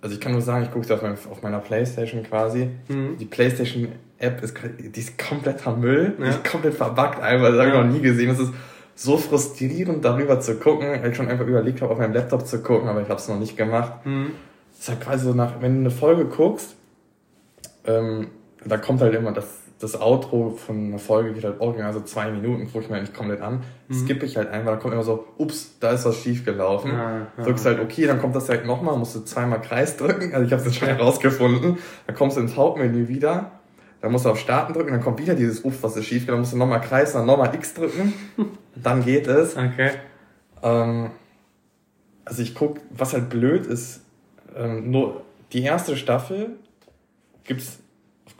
[0.00, 2.70] Also ich kann nur sagen, ich gucke es auf, mein, auf meiner Playstation quasi.
[2.88, 3.18] Mhm.
[3.18, 6.24] Die Playstation App ist, die ist kompletter Müll, ja.
[6.24, 8.28] die ist komplett verbuggt einfach, das habe ich noch nie gesehen.
[8.28, 8.52] Das ist
[8.94, 12.62] so frustrierend, darüber zu gucken, weil ich schon einfach überlegt habe, auf meinem Laptop zu
[12.62, 14.06] gucken, aber ich habe es noch nicht gemacht.
[14.06, 14.32] Mhm.
[14.70, 16.76] Das ist halt quasi so nach, wenn du eine Folge guckst,
[17.86, 18.28] ähm,
[18.64, 19.46] da kommt halt immer das,
[19.80, 23.14] das Outro von einer Folge, geht halt original so zwei Minuten, gucke ich mir nicht
[23.14, 23.94] komplett an, mhm.
[23.94, 26.92] skippe ich halt einfach, da kommt immer so, ups, da ist was schief gelaufen.
[26.92, 30.32] Ja, ja, Drückst halt okay, dann kommt das halt nochmal, musst du zweimal Kreis drücken,
[30.32, 33.50] also ich habe es jetzt schon herausgefunden, dann kommst du ins Hauptmenü wieder,
[34.00, 36.38] dann musst du auf Starten drücken, dann kommt wieder dieses Uff, was ist schief, dann
[36.38, 38.12] musst du nochmal Kreis, dann nochmal X drücken,
[38.74, 39.56] dann geht es.
[39.56, 39.90] Okay.
[40.62, 41.10] Ähm,
[42.24, 44.02] also ich guck, was halt blöd ist,
[44.56, 46.50] ähm, nur die erste Staffel
[47.44, 47.78] gibt's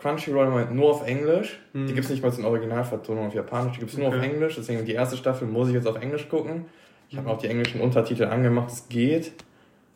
[0.04, 1.58] Crunchyroll nur auf Englisch.
[1.72, 1.86] Mhm.
[1.86, 4.18] Die gibt's nicht mal in Originalvertonung auf Japanisch, die gibt's nur okay.
[4.18, 6.66] auf Englisch, deswegen die erste Staffel muss ich jetzt auf Englisch gucken.
[7.08, 7.34] Ich habe mhm.
[7.34, 9.32] auch die englischen Untertitel angemacht, es geht.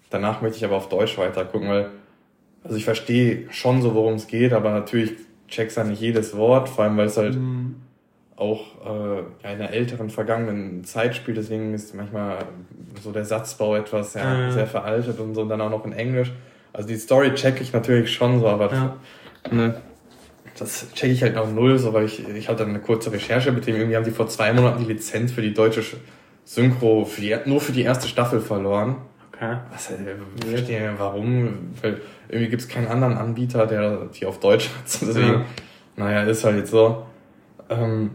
[0.08, 1.90] Danach möchte ich aber auf Deutsch weiter gucken, weil
[2.64, 5.12] also ich verstehe schon so, worum es geht, aber natürlich
[5.46, 7.76] checkst ja nicht jedes Wort, vor allem weil es halt mhm.
[8.36, 12.38] auch äh, in einer älteren vergangenen Zeit spielt, deswegen ist manchmal
[13.02, 14.52] so der Satzbau etwas ja, äh.
[14.52, 16.32] sehr veraltet und so und dann auch noch in Englisch.
[16.72, 18.96] Also die Story check ich natürlich schon so, aber ja.
[19.50, 19.80] ne,
[20.58, 23.66] das check ich halt noch null, so weil ich, ich hatte eine kurze Recherche mit
[23.66, 25.82] dem, irgendwie haben die vor zwei Monaten die Lizenz für die deutsche
[26.44, 28.96] Synchro für die, nur für die erste Staffel verloren.
[29.32, 29.58] Okay.
[29.70, 29.94] Was, äh,
[30.40, 34.84] ich verstehe warum, weil irgendwie gibt es keinen anderen Anbieter, der die auf Deutsch hat.
[35.02, 35.44] Deswegen, ja.
[35.96, 37.06] naja, ist halt so.
[37.68, 38.12] Ähm,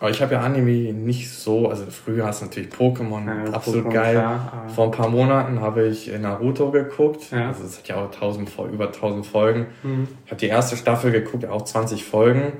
[0.00, 3.84] aber ich habe ja Anime nicht so, also früher hast du natürlich Pokémon, ja, absolut
[3.84, 4.14] Pokémon, geil.
[4.14, 7.30] Klar, Vor ein paar Monaten habe ich Naruto geguckt.
[7.30, 7.48] Ja.
[7.48, 9.66] Also es hat ja auch tausend, über 1000 Folgen.
[9.82, 10.08] Mhm.
[10.24, 12.54] Ich habe die erste Staffel geguckt, auch 20 Folgen.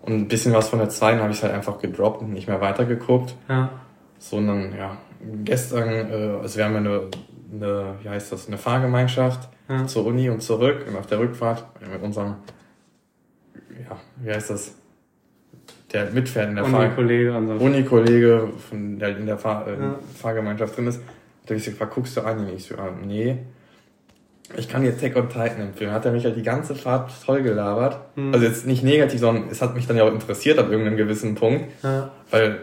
[0.00, 2.62] Und ein bisschen was von der zweiten habe ich halt einfach gedroppt und nicht mehr
[2.62, 3.36] weitergeguckt.
[3.50, 3.68] Ja.
[4.18, 4.96] Sondern, ja,
[5.44, 7.02] gestern, äh, also wir haben eine,
[7.52, 9.86] eine, wie heißt das, eine Fahrgemeinschaft ja.
[9.86, 12.36] zur Uni und zurück und auf der Rückfahrt mit unserem,
[13.78, 14.77] ja, wie heißt das,
[15.92, 19.98] der mitfährt in der Uni-Kollege, Fahr Uni-Kollege, von der in der Fahr äh, ja.
[20.20, 22.52] Fahrgemeinschaft drin ist, hat er mich gefragt, guckst du Anime?
[22.52, 23.38] Ich so, ah, nee.
[24.56, 25.92] Ich kann jetzt Tech on Titan empfehlen.
[25.92, 27.98] Hat er mich halt die ganze Fahrt voll gelabert.
[28.16, 28.32] Mhm.
[28.32, 31.34] Also jetzt nicht negativ, sondern es hat mich dann ja auch interessiert ab irgendeinem gewissen
[31.34, 31.66] Punkt.
[31.82, 32.10] Ja.
[32.30, 32.60] Weil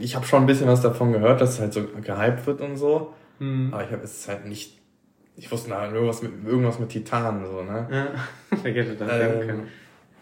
[0.00, 2.76] ich habe schon ein bisschen was davon gehört, dass es halt so gehypt wird und
[2.76, 3.14] so.
[3.38, 3.68] Mhm.
[3.72, 4.80] Aber ich habe es halt nicht
[5.40, 7.88] ich wusste nachher irgendwas mit, irgendwas mit Titanen, so, ne?
[7.90, 8.08] Ja,
[8.56, 9.68] ich hätte das ähm, können.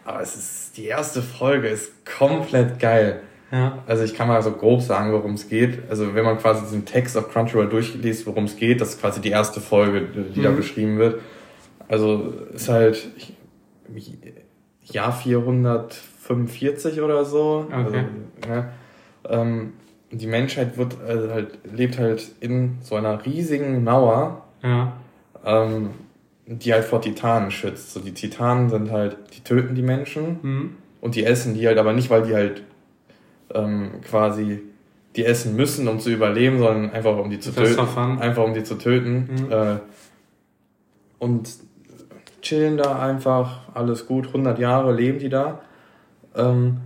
[0.09, 3.21] Aber es ist, die erste Folge ist komplett geil.
[3.51, 3.77] Ja.
[3.85, 5.87] Also ich kann mal so grob sagen, worum es geht.
[5.87, 9.21] Also wenn man quasi diesen Text auf Crunchyroll durchliest, worum es geht, das ist quasi
[9.21, 10.01] die erste Folge,
[10.33, 10.43] die mhm.
[10.43, 11.21] da beschrieben wird.
[11.87, 13.07] Also ist halt
[14.81, 17.67] Jahr 445 oder so.
[17.67, 17.75] Okay.
[17.75, 17.97] Also,
[18.49, 18.69] ja,
[19.29, 19.73] ähm,
[20.09, 24.43] die Menschheit wird also halt lebt halt in so einer riesigen Mauer.
[24.63, 24.93] Ja
[25.45, 25.91] ähm,
[26.51, 27.93] die halt vor Titanen schützt.
[27.93, 30.75] So die Titanen sind halt, die töten die Menschen mhm.
[30.99, 32.63] und die essen die halt aber nicht, weil die halt
[33.53, 34.61] ähm, quasi
[35.15, 38.19] die essen müssen, um zu überleben, sondern einfach um die zu das töten.
[38.19, 39.29] Einfach um die zu töten.
[39.31, 39.51] Mhm.
[39.51, 39.75] Äh,
[41.19, 41.49] und
[42.41, 45.61] chillen da einfach, alles gut, 100 Jahre leben die da.
[46.35, 46.77] Ähm,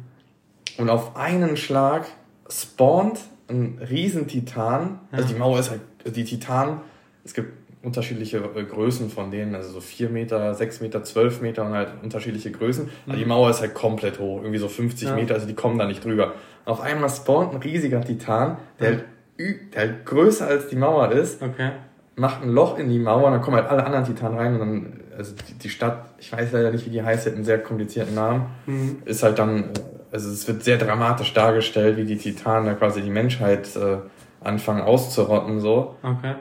[0.77, 2.07] und auf einen Schlag
[2.49, 4.99] spawnt ein Riesentitan.
[5.11, 5.19] Ja.
[5.19, 6.81] Also die Mauer ist halt, die Titan,
[7.23, 11.65] es gibt unterschiedliche äh, Größen von denen, also so 4 Meter, 6 Meter, 12 Meter
[11.65, 12.85] und halt unterschiedliche Größen.
[12.85, 12.91] Mhm.
[13.07, 15.15] Also die Mauer ist halt komplett hoch, irgendwie so 50 ja.
[15.15, 16.33] Meter, also die kommen da nicht drüber.
[16.65, 18.95] Auf einmal spawnt ein riesiger Titan, der, mhm.
[18.95, 21.71] halt, der halt größer als die Mauer ist, okay.
[22.15, 24.59] macht ein Loch in die Mauer, und dann kommen halt alle anderen Titanen rein und
[24.59, 27.59] dann, also die, die Stadt, ich weiß leider nicht, wie die heißt, hat einen sehr
[27.59, 29.01] komplizierten Namen, mhm.
[29.03, 29.71] ist halt dann,
[30.09, 33.97] also es wird sehr dramatisch dargestellt, wie die Titanen da quasi die Menschheit äh,
[34.39, 35.97] anfangen auszurotten, so.
[36.01, 36.35] Okay.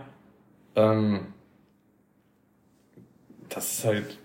[0.77, 1.32] Ähm,
[3.55, 4.19] das ist halt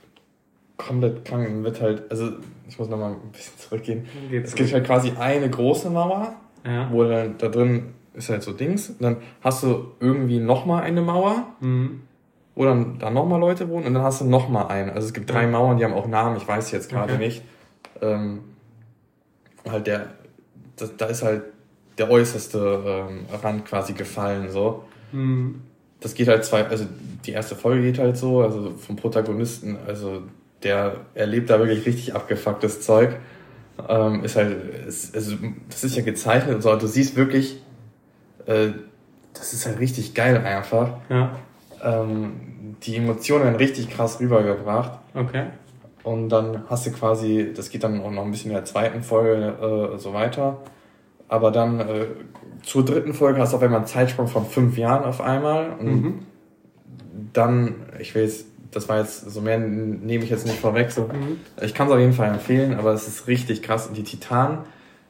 [0.77, 2.31] komplett krank und wird halt, also
[2.67, 4.05] ich muss nochmal ein bisschen zurückgehen.
[4.29, 6.33] Geht's es gibt halt quasi eine große Mauer,
[6.65, 6.89] ja.
[6.91, 8.89] wo dann da drin ist halt so Dings.
[8.89, 12.01] Und dann hast du irgendwie nochmal eine Mauer, mhm.
[12.55, 14.93] wo dann da nochmal Leute wohnen und dann hast du nochmal eine.
[14.93, 15.47] Also es gibt drei.
[15.47, 17.25] Mauern, die haben auch Namen, ich weiß jetzt gerade okay.
[17.25, 17.43] nicht.
[18.01, 18.41] Ähm,
[19.67, 20.07] halt der,
[20.75, 21.43] das, da ist halt
[21.97, 24.83] der äußerste ähm, Rand quasi gefallen, so.
[25.11, 25.61] Mhm
[25.99, 26.85] das geht halt zwei, also
[27.25, 30.23] die erste Folge geht halt so, also vom Protagonisten, also
[30.63, 33.15] der erlebt da wirklich richtig abgefucktes Zeug.
[33.87, 35.35] Ähm, ist halt, ist, also,
[35.69, 37.61] das ist ja gezeichnet und so, du siehst wirklich,
[38.47, 38.69] äh,
[39.33, 40.97] das ist halt richtig geil einfach.
[41.09, 41.35] Ja.
[41.83, 44.99] Ähm, die Emotionen werden richtig krass rübergebracht.
[45.13, 45.45] Okay.
[46.03, 49.03] Und dann hast du quasi, das geht dann auch noch ein bisschen in der zweiten
[49.03, 50.57] Folge äh, so weiter.
[51.27, 52.05] Aber dann äh,
[52.67, 55.69] zur dritten Folge hast du auf einmal einen Zeitsprung von fünf Jahren auf einmal.
[55.79, 56.19] Und mhm.
[57.31, 60.91] dann, ich will jetzt, das war jetzt, so mehr nehme ich jetzt nicht vorweg.
[60.91, 61.03] So.
[61.03, 61.37] Mhm.
[61.61, 63.87] Ich kann es auf jeden Fall empfehlen, aber es ist richtig krass.
[63.87, 64.59] Und die Titanen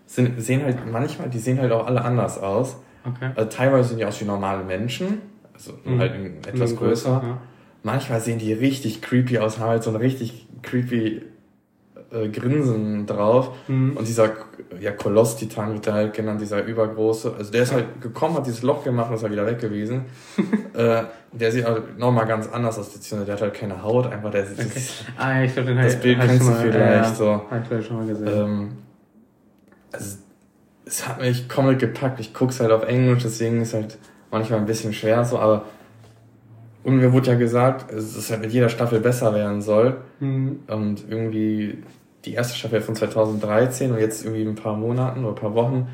[0.06, 2.78] sind, sehen halt manchmal, die sehen halt auch alle anders aus.
[3.04, 3.32] Okay.
[3.34, 6.00] Also teilweise sehen die aus wie normale Menschen, also mhm.
[6.00, 7.10] halt etwas größer.
[7.10, 7.38] Ja.
[7.82, 11.24] Manchmal sehen die richtig creepy aus, haben halt so ein richtig creepy
[12.12, 13.52] äh, Grinsen drauf.
[13.68, 13.98] Mhm.
[13.98, 14.32] Und dieser
[14.80, 17.34] ja, Koloss-Titan wird der halt genannt, dieser übergroße.
[17.38, 20.06] Also der ist halt gekommen, hat dieses Loch gemacht und ist halt wieder weg gewesen.
[20.74, 24.32] äh, der sieht halt nochmal ganz anders aus, beziehungsweise der hat halt keine Haut, einfach
[24.32, 24.60] der sieht.
[24.60, 24.82] Okay.
[25.18, 27.42] Ah, ich glaube, den Das Bild kennst du vielleicht ja, so.
[27.50, 28.28] Hab ich schon mal gesehen.
[28.28, 28.72] Ähm,
[29.92, 30.18] also,
[30.86, 32.20] es hat mich komplett gepackt.
[32.20, 33.98] Ich guck's halt auf Englisch, deswegen ist halt
[34.32, 35.66] manchmal ein bisschen schwer so, aber
[36.88, 39.98] und mir wurde ja gesagt, dass es halt mit jeder Staffel besser werden soll.
[40.22, 40.62] Mhm.
[40.68, 41.80] Und irgendwie
[42.24, 45.90] die erste Staffel von 2013 und jetzt irgendwie ein paar Monaten oder ein paar Wochen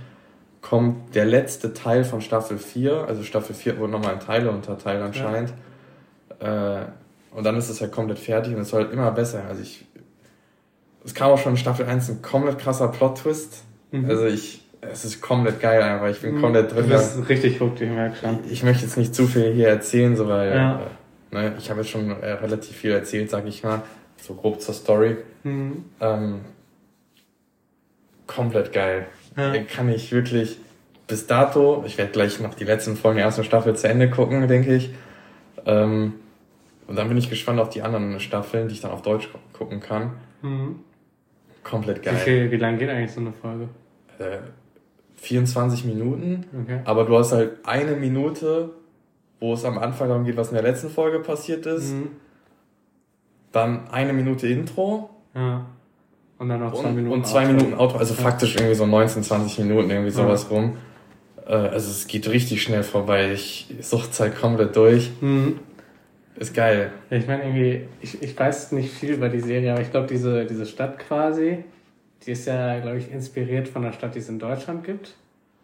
[0.62, 3.06] kommt der letzte Teil von Staffel 4.
[3.08, 5.56] Also Staffel 4 wurde nochmal in Teile unterteilt anscheinend.
[6.40, 6.82] Ja.
[6.82, 6.86] Äh,
[7.32, 9.46] und dann ist es halt komplett fertig und es soll halt immer besser.
[9.50, 9.88] Also ich.
[11.04, 13.64] Es kam auch schon in Staffel 1 ein komplett krasser Plot-Twist.
[13.90, 14.06] Mhm.
[14.08, 16.10] Also ich es ist komplett geil einfach.
[16.10, 16.90] Ich bin komplett drin.
[16.90, 18.40] Das ist richtig hooked, ich merke schon.
[18.50, 20.82] Ich, möchte jetzt nicht zu viel hier erzählen, so weil ja.
[21.32, 23.82] äh, ne, ich habe jetzt schon äh, relativ viel erzählt, sag ich mal.
[24.22, 25.18] So grob zur Story.
[25.44, 25.86] Mhm.
[26.00, 26.42] Ähm,
[28.28, 29.08] komplett geil.
[29.36, 29.54] Ja.
[29.64, 30.58] Kann ich wirklich
[31.08, 34.48] bis dato, ich werde gleich noch die letzten Folgen der ersten Staffel zu Ende gucken,
[34.48, 34.94] denke ich.
[35.66, 36.14] Ähm,
[36.88, 39.80] und dann bin ich gespannt auf die anderen Staffeln, die ich dann auf Deutsch gucken
[39.80, 40.12] kann.
[40.42, 40.80] Mhm.
[41.64, 42.16] Komplett geil.
[42.16, 43.70] Wie, viel, wie lang geht eigentlich so eine Folge?
[44.20, 44.40] Äh,
[45.24, 46.82] 24 Minuten, okay.
[46.84, 48.72] aber du hast halt eine Minute,
[49.40, 51.94] wo es am Anfang darum geht, was in der letzten Folge passiert ist.
[51.94, 52.10] Mhm.
[53.54, 55.10] Dann eine Minute Intro.
[55.34, 55.66] Ja.
[56.40, 57.14] Und dann noch zwei und, Minuten.
[57.14, 57.54] Und zwei Outro.
[57.54, 58.22] Minuten Auto, also ja.
[58.22, 60.58] faktisch irgendwie so 19, 20 Minuten, irgendwie sowas ja.
[60.58, 60.78] rum.
[61.48, 63.32] Äh, also es geht richtig schnell vorbei.
[63.32, 65.10] Ich sucht halt komplett durch.
[65.22, 65.60] Mhm.
[66.36, 66.92] Ist geil.
[67.10, 70.08] Ja, ich meine irgendwie, ich, ich weiß nicht viel über die Serie, aber ich glaube,
[70.08, 71.64] diese, diese Stadt quasi,
[72.26, 75.16] die ist ja, glaube ich, inspiriert von der Stadt, die es in Deutschland gibt.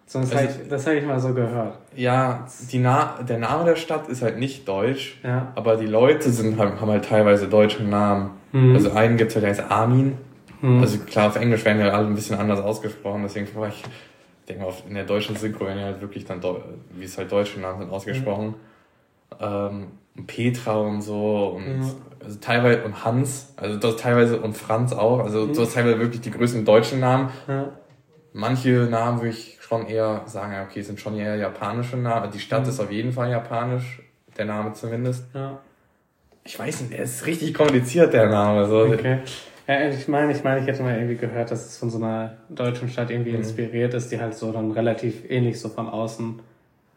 [0.06, 1.78] Sonst also, ich, das habe ich mal so gehört.
[1.96, 5.52] Ja, die Na der Name der Stadt ist halt nicht deutsch, ja.
[5.54, 8.32] aber die Leute sind, haben, haben halt teilweise deutsche Namen.
[8.52, 8.74] Mhm.
[8.74, 10.18] Also einen gibt es halt, der heißt Armin.
[10.62, 10.82] Mhm.
[10.82, 13.84] Also klar, auf Englisch werden ja alle ein bisschen anders ausgesprochen, deswegen war ich,
[14.48, 16.42] denke mal, in der deutschen Synchro werden ja halt wirklich dann,
[16.96, 18.48] wie es halt deutsche Namen sind, ausgesprochen.
[18.48, 18.56] Mhm.
[19.40, 19.88] Ähm,
[20.28, 21.92] Petra und so und ja.
[22.24, 25.54] also teilweise und Hans, also das teilweise und Franz auch, also mhm.
[25.54, 27.30] du hast teilweise wirklich die größten deutschen Namen.
[27.48, 27.72] Ja.
[28.34, 32.32] Manche Namen würde ich schon eher sagen, okay, sind schon eher japanische Namen.
[32.32, 32.70] Die Stadt mhm.
[32.70, 34.02] ist auf jeden Fall japanisch,
[34.38, 35.26] der Name zumindest.
[35.34, 35.60] Ja.
[36.44, 38.68] Ich weiß nicht, der ist richtig kompliziert, der Name.
[38.68, 38.86] So.
[38.86, 39.20] Okay.
[39.68, 42.38] Ja, ich meine, ich meine, ich hätte mal irgendwie gehört, dass es von so einer
[42.50, 43.38] deutschen Stadt irgendwie mhm.
[43.38, 46.40] inspiriert ist, die halt so dann relativ ähnlich so von außen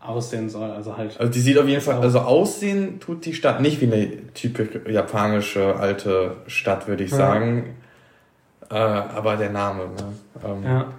[0.03, 0.71] aussehen soll.
[0.71, 1.19] Also halt.
[1.19, 4.69] Also die sieht auf jeden Fall, also aussehen tut die Stadt nicht wie eine typisch
[4.89, 7.17] japanische alte Stadt, würde ich ja.
[7.17, 7.77] sagen.
[8.71, 10.13] Äh, aber der Name, ne?
[10.45, 10.93] Ähm, ja.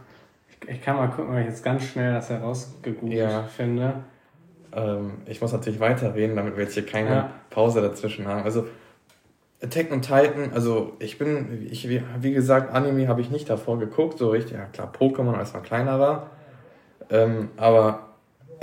[0.50, 3.44] Ich, ich, kann mal gucken, ob ich jetzt ganz schnell das herausgegoogelt ja.
[3.44, 3.96] finde.
[4.72, 7.30] Ähm, ich muss natürlich weiterreden, damit wir jetzt hier keine ja.
[7.50, 8.44] Pause dazwischen haben.
[8.44, 8.68] Also
[9.62, 14.18] Attack on Titan, also ich bin, ich, wie gesagt, Anime habe ich nicht davor geguckt,
[14.18, 16.32] so richtig, ja klar, Pokémon, als man kleiner war.
[17.10, 18.13] Ähm, aber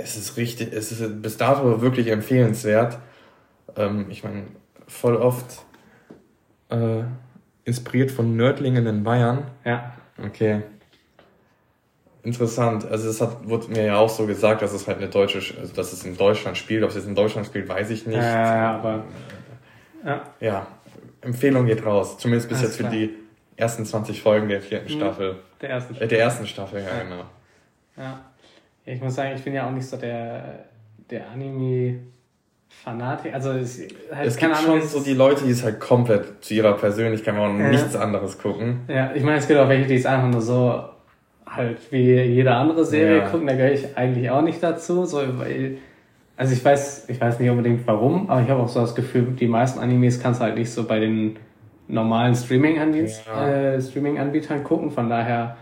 [0.03, 2.97] es ist richtig, es ist bis dato wirklich empfehlenswert.
[3.75, 4.43] Ähm, ich meine,
[4.87, 5.63] voll oft
[6.69, 7.03] äh,
[7.63, 9.45] inspiriert von Nördlingen in Bayern.
[9.63, 9.93] Ja.
[10.23, 10.63] Okay.
[12.23, 12.85] Interessant.
[12.85, 15.73] Also es hat, wurde mir ja auch so gesagt, dass es halt eine deutsche, also
[15.73, 16.83] dass es in Deutschland spielt.
[16.83, 18.17] Ob es jetzt in Deutschland spielt, weiß ich nicht.
[18.17, 19.05] Ja, ja aber
[20.05, 20.21] ja.
[20.39, 20.67] ja.
[21.21, 22.17] Empfehlung geht raus.
[22.17, 22.93] Zumindest bis Alles jetzt für klar.
[22.93, 23.15] die
[23.55, 24.97] ersten 20 Folgen der vierten mhm.
[24.97, 25.35] Staffel.
[25.61, 26.05] Der ersten Staffel.
[26.05, 27.03] Äh, der ersten Staffel, ja, ja.
[27.03, 27.25] genau.
[27.97, 28.30] Ja.
[28.85, 30.65] Ich muss sagen, ich bin ja auch nicht so der,
[31.09, 31.99] der Anime.
[32.83, 36.43] Fanatik, also es, halt es gibt Ahnung, schon so die Leute, die es halt komplett
[36.43, 37.69] zu ihrer Persönlichkeit machen und ja.
[37.69, 38.79] nichts anderes gucken.
[38.87, 40.81] Ja, ich meine, es gibt auch welche, die es einfach nur so
[41.45, 43.27] halt wie jede andere Serie ja.
[43.27, 45.79] gucken, da gehöre ich eigentlich auch nicht dazu, so weil
[46.37, 49.27] also ich weiß, ich weiß nicht unbedingt warum, aber ich habe auch so das Gefühl,
[49.39, 51.37] die meisten Animes kannst du halt nicht so bei den
[51.87, 53.73] normalen Streaming-Anbietern ja.
[53.73, 54.17] äh, Streaming
[54.63, 55.57] gucken, von daher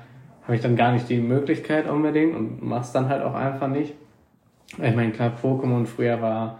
[0.49, 3.93] habe ich dann gar nicht die Möglichkeit unbedingt und mach's dann halt auch einfach nicht.
[4.71, 6.57] Ich meine, klar, Pokémon früher war,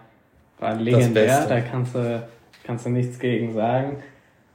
[0.60, 2.28] war legendär, da kannst du,
[2.63, 3.97] kannst du nichts gegen sagen.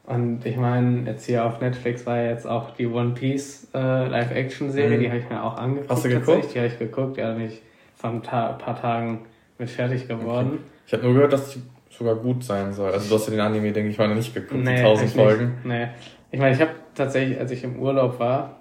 [0.04, 4.98] Und ich meine, jetzt hier auf Netflix war jetzt auch die One Piece äh, Live-Action-Serie,
[4.98, 5.00] mhm.
[5.00, 5.90] die habe ich mir auch angeguckt.
[5.90, 6.54] Hast du geguckt?
[6.54, 7.60] Die habe ich geguckt, ja, bin ich
[7.96, 9.26] vor ein paar Tagen
[9.58, 10.50] mit fertig geworden.
[10.52, 10.62] Okay.
[10.86, 12.92] Ich habe nur gehört, dass die sogar gut sein soll.
[12.92, 15.10] Also du hast ja den Anime, denke ich mal, noch nicht geguckt, nee, die 1000
[15.10, 15.44] Folgen.
[15.46, 15.64] Nicht.
[15.64, 15.88] Nee.
[16.30, 18.60] Ich meine, ich habe tatsächlich, als ich im Urlaub war,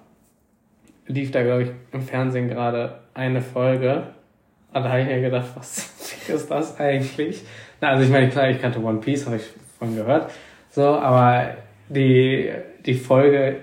[1.08, 4.04] lief da, glaube ich, im Fernsehen gerade eine Folge.
[4.74, 7.44] Und da habe ich mir gedacht, was ist das eigentlich?
[7.82, 9.44] Na, also ich meine, klar, ich kannte One Piece, habe ich
[9.78, 10.32] von gehört.
[10.70, 11.56] So, aber
[11.89, 12.52] die,
[12.86, 13.58] die Folge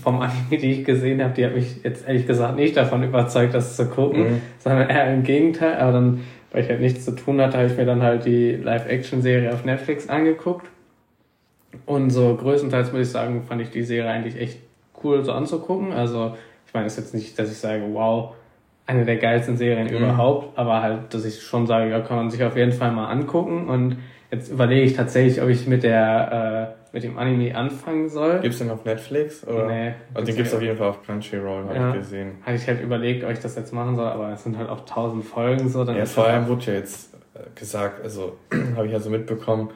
[0.00, 3.54] vom Anime, die ich gesehen habe, die hat mich jetzt ehrlich gesagt nicht davon überzeugt,
[3.54, 4.40] das zu gucken, mhm.
[4.58, 5.76] sondern eher im Gegenteil.
[5.76, 8.52] Aber dann, weil ich halt nichts zu tun hatte, habe ich mir dann halt die
[8.52, 10.66] Live-Action-Serie auf Netflix angeguckt.
[11.86, 14.58] Und so größtenteils muss ich sagen, fand ich die Serie eigentlich echt
[15.02, 15.92] cool so anzugucken.
[15.92, 16.36] Also
[16.72, 18.34] ich meine, es ist jetzt nicht, dass ich sage, wow,
[18.86, 19.96] eine der geilsten Serien mhm.
[19.96, 23.08] überhaupt, aber halt, dass ich schon sage, ja, kann man sich auf jeden Fall mal
[23.08, 23.98] angucken und
[24.32, 28.40] Jetzt überlege ich tatsächlich, ob ich mit der äh, mit dem Anime anfangen soll.
[28.40, 29.46] Gibt's den auf Netflix?
[29.46, 29.66] Oder?
[29.66, 29.94] Nee.
[30.14, 32.38] Also den gibt's auf jeden Fall auf Crunchyroll, habe ja, ich gesehen.
[32.40, 34.86] Hatte ich halt überlegt, ob ich das jetzt machen soll, aber es sind halt auch
[34.86, 35.84] tausend Folgen so.
[35.84, 38.38] Dann ja, vor allem wurde ja jetzt äh, gesagt, also
[38.76, 39.68] habe ich ja so mitbekommen,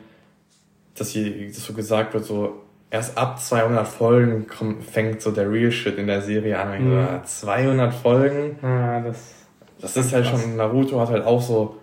[0.97, 2.63] dass hier dass so gesagt wird, so
[2.97, 6.83] erst ab 200 Folgen kommt, fängt so der Real Shit in der Serie an.
[6.83, 7.25] Mhm.
[7.25, 8.59] 200 Folgen?
[8.63, 9.35] Ja, das,
[9.81, 10.41] das ist halt krass.
[10.41, 11.77] schon, Naruto hat halt auch so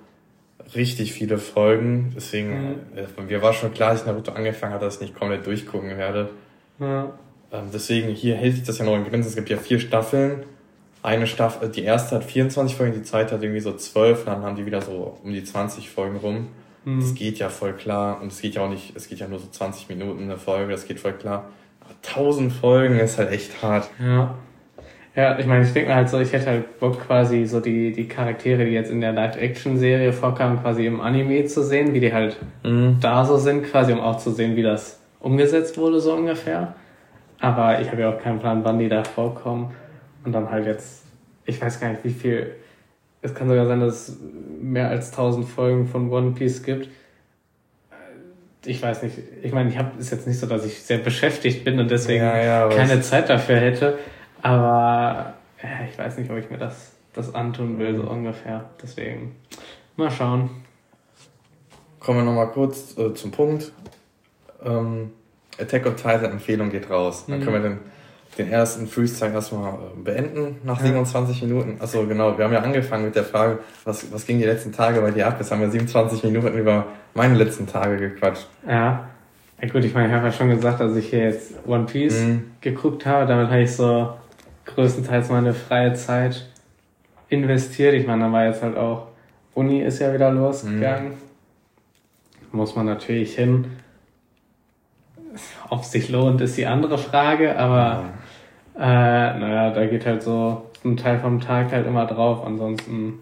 [0.76, 2.13] richtig viele Folgen.
[2.15, 3.28] Deswegen, mhm.
[3.28, 6.32] mir war schon klar, als ich Naruto angefangen habe, dass ich nicht komplett durchgucken werde.
[6.80, 7.12] Ja.
[7.52, 9.30] Ähm, deswegen, hier hält sich das ja noch in Grenzen.
[9.30, 10.43] Es gibt ja vier Staffeln.
[11.04, 14.56] Eine Staffel, die erste hat 24 Folgen, die zweite hat irgendwie so 12, dann haben
[14.56, 16.47] die wieder so um die 20 Folgen rum.
[16.85, 16.99] Mhm.
[16.99, 18.21] Das geht ja voll klar.
[18.21, 20.71] Und es geht ja auch nicht, es geht ja nur so 20 Minuten eine Folge,
[20.71, 21.45] das geht voll klar.
[21.81, 23.89] Aber 1000 Folgen ist halt echt hart.
[23.99, 24.35] Ja.
[25.15, 27.91] Ja, ich meine, ich denke mir halt so, ich hätte halt Bock quasi so die,
[27.91, 32.11] die Charaktere, die jetzt in der Live-Action-Serie vorkamen, quasi im Anime zu sehen, wie die
[32.11, 32.97] halt mhm.
[32.99, 36.73] da so sind, quasi um auch zu sehen, wie das umgesetzt wurde, so ungefähr.
[37.39, 39.75] Aber ich habe ja auch keinen Plan, wann die da vorkommen.
[40.25, 41.03] Und dann halt jetzt,
[41.45, 42.55] ich weiß gar nicht, wie viel,
[43.23, 44.17] es kann sogar sein, dass es
[44.62, 46.89] mehr als 1000 Folgen von One Piece gibt.
[48.65, 51.63] Ich weiß nicht, ich meine, ich habe ist jetzt nicht so, dass ich sehr beschäftigt
[51.63, 53.97] bin und deswegen ja, ja, keine Zeit dafür hätte.
[54.41, 58.69] Aber ja, ich weiß nicht, ob ich mir das, das antun will, so ungefähr.
[58.81, 59.36] Deswegen
[59.95, 60.49] mal schauen.
[61.99, 63.71] Kommen wir nochmal kurz äh, zum Punkt.
[64.63, 65.12] Ähm,
[65.59, 67.25] Attack on Titan Empfehlung geht raus.
[67.27, 67.43] Dann mhm.
[67.43, 67.79] können wir den,
[68.37, 70.87] den ersten Freeze-Tag erstmal äh, beenden nach ja.
[70.87, 71.77] 27 Minuten.
[71.79, 72.37] Achso, genau.
[72.37, 75.27] Wir haben ja angefangen mit der Frage, was, was ging die letzten Tage bei dir
[75.27, 75.35] ab?
[75.39, 78.47] Jetzt haben wir 27 Minuten über meine letzten Tage gequatscht.
[78.67, 79.09] Ja.
[79.61, 82.21] Ja gut, ich meine, ich habe ja schon gesagt, dass ich hier jetzt One Piece
[82.21, 82.51] mhm.
[82.59, 83.25] geguckt habe.
[83.25, 84.13] Damit habe ich so
[84.65, 86.49] größtenteils meine freie Zeit
[87.29, 87.93] investiert.
[87.93, 89.07] Ich meine, da war jetzt halt auch,
[89.53, 91.11] Uni ist ja wieder losgegangen.
[91.11, 91.17] Mhm.
[92.51, 93.65] Muss man natürlich hin.
[95.69, 98.09] Ob es sich lohnt, ist die andere Frage, aber mhm.
[98.75, 102.45] Äh, naja, da geht halt so ein Teil vom Tag halt immer drauf.
[102.45, 103.19] Ansonsten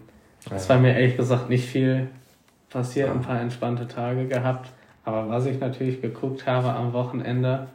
[0.50, 0.56] ja.
[0.56, 2.08] ist bei mir ehrlich gesagt nicht viel
[2.70, 4.70] passiert, ein paar entspannte Tage gehabt.
[5.04, 7.66] Aber was ich natürlich geguckt habe am Wochenende,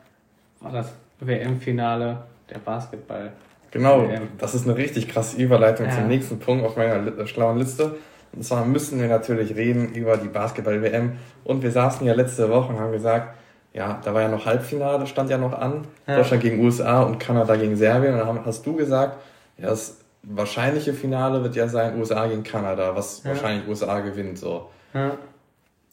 [0.59, 3.31] war das WM-Finale der Basketball.
[3.71, 5.91] Genau, das ist eine richtig krasse Überleitung ja.
[5.91, 7.97] zum nächsten Punkt auf meiner äh, schlauen Liste.
[8.33, 11.13] Und zwar müssen wir natürlich reden über die Basketball-WM.
[11.43, 13.35] Und wir saßen ja letzte Woche und haben gesagt,
[13.77, 15.85] ja, da war ja noch Halbfinale, stand ja noch an.
[16.07, 16.15] Ja.
[16.15, 18.13] Deutschland gegen USA und Kanada gegen Serbien.
[18.13, 19.17] Und dann hast du gesagt,
[19.59, 23.29] ja, das wahrscheinliche Finale wird ja sein USA gegen Kanada, was ja.
[23.29, 24.71] wahrscheinlich USA gewinnt, so.
[24.95, 25.11] Ja.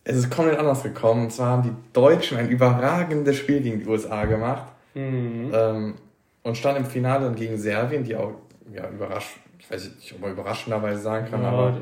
[0.02, 1.24] Es ist komplett anders gekommen.
[1.24, 4.64] Und zwar haben die Deutschen ein überragendes Spiel gegen die USA gemacht.
[4.94, 5.52] Mhm.
[5.52, 5.94] Ähm,
[6.42, 8.32] und stand im Finale dann gegen Serbien, die auch
[8.72, 11.76] ja, überrascht, ich weiß nicht, ob man überraschenderweise sagen kann, ja, aber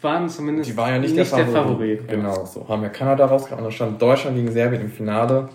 [0.00, 2.00] waren zumindest die waren ja nicht, nicht der Favorit.
[2.00, 4.90] Der Favorit genau, so haben wir Kanada rausgehauen und dann stand Deutschland gegen Serbien im
[4.90, 5.48] Finale.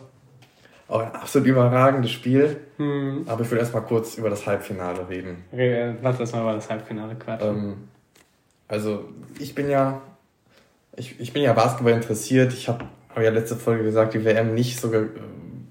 [0.87, 2.57] Auch ein absolut überragendes Spiel.
[2.77, 3.25] Hm.
[3.27, 5.43] Aber ich will erstmal kurz über das Halbfinale reden.
[5.51, 7.49] Okay, lass uns mal über das Halbfinale quatschen.
[7.49, 7.73] Ähm,
[8.67, 9.05] also,
[9.39, 10.01] ich bin ja,
[10.95, 12.53] ich, ich bin ja Basketball interessiert.
[12.53, 14.89] Ich habe hab ja letzte Folge gesagt, die WM nicht so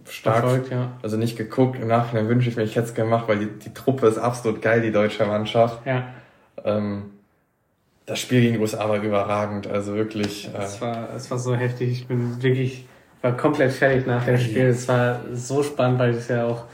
[0.09, 0.92] stark, Verfolgt, ja.
[1.03, 1.81] also nicht geguckt.
[1.81, 4.62] Im Nachhinein wünsche ich mir, ich hätte es gemacht, weil die, die Truppe ist absolut
[4.62, 5.85] geil, die deutsche Mannschaft.
[5.87, 6.09] Ja.
[6.64, 7.11] Ähm,
[8.07, 10.49] das Spiel gegen die USA war überragend, also wirklich.
[10.55, 12.87] Äh, es, war, es war so heftig, ich bin wirklich,
[13.21, 14.66] war komplett fertig nach dem Spiel.
[14.66, 16.64] Es war so spannend, weil es ja auch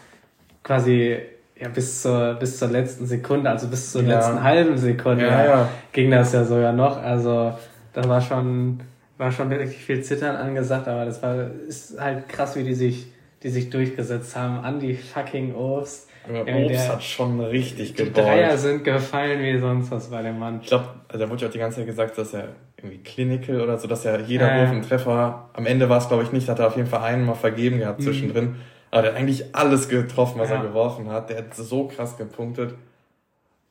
[0.62, 1.18] quasi
[1.59, 4.16] ja, bis zur, bis zur letzten Sekunde, also bis zur ja.
[4.16, 5.68] letzten halben Sekunde ja, ja.
[5.92, 7.01] ging das ja sogar noch.
[7.01, 7.55] Also
[7.92, 8.81] da war schon,
[9.16, 11.37] war schon wirklich viel Zittern angesagt, aber das war,
[11.68, 13.07] ist halt krass, wie die sich
[13.43, 14.65] die sich durchgesetzt haben.
[14.65, 18.17] Andy fucking Obst Ja, Obst hat schon richtig geballt.
[18.17, 20.61] Die Dreier sind gefallen wie sonst was bei dem Mann.
[20.63, 23.61] Ich glaube, also da wurde ja auch die ganze Zeit gesagt, dass er irgendwie clinical
[23.61, 24.61] oder so, dass er jeder äh.
[24.61, 27.03] Wurf ein Treffer, am Ende war es glaube ich nicht, hat er auf jeden Fall
[27.03, 28.05] einen mal vergeben gehabt mhm.
[28.05, 28.57] zwischendrin.
[28.91, 30.57] Aber der hat eigentlich alles getroffen, was ja.
[30.57, 31.31] er geworfen hat.
[31.31, 32.75] Der hat so krass gepunktet.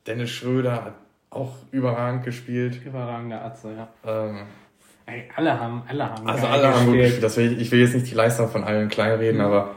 [0.06, 0.94] Dennis Schröder hat
[1.30, 2.84] auch überragend gespielt.
[2.84, 3.88] Überragender Atze, ja.
[4.04, 4.42] Ähm,
[5.06, 6.74] Ey, alle haben, alle haben Also alle gespielt.
[6.74, 7.22] haben gut gespielt.
[7.22, 9.46] Das will ich, ich will jetzt nicht die Leistung von allen kleinreden, mhm.
[9.46, 9.70] aber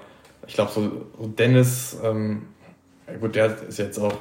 [0.48, 0.82] ich glaube so,
[1.20, 2.48] so Dennis, ähm,
[3.20, 4.14] gut, der ist jetzt auch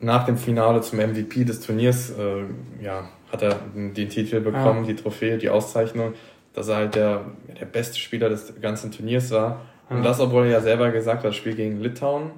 [0.00, 2.44] nach dem Finale zum MVP des Turniers, äh,
[2.82, 4.92] ja, hat er den Titel bekommen, ja.
[4.92, 6.12] die Trophäe, die Auszeichnung,
[6.52, 7.24] dass er halt der,
[7.58, 9.62] der beste Spieler des ganzen Turniers war.
[9.88, 9.96] Ja.
[9.96, 12.32] Und das, obwohl er ja selber gesagt hat, das Spiel gegen Litauen,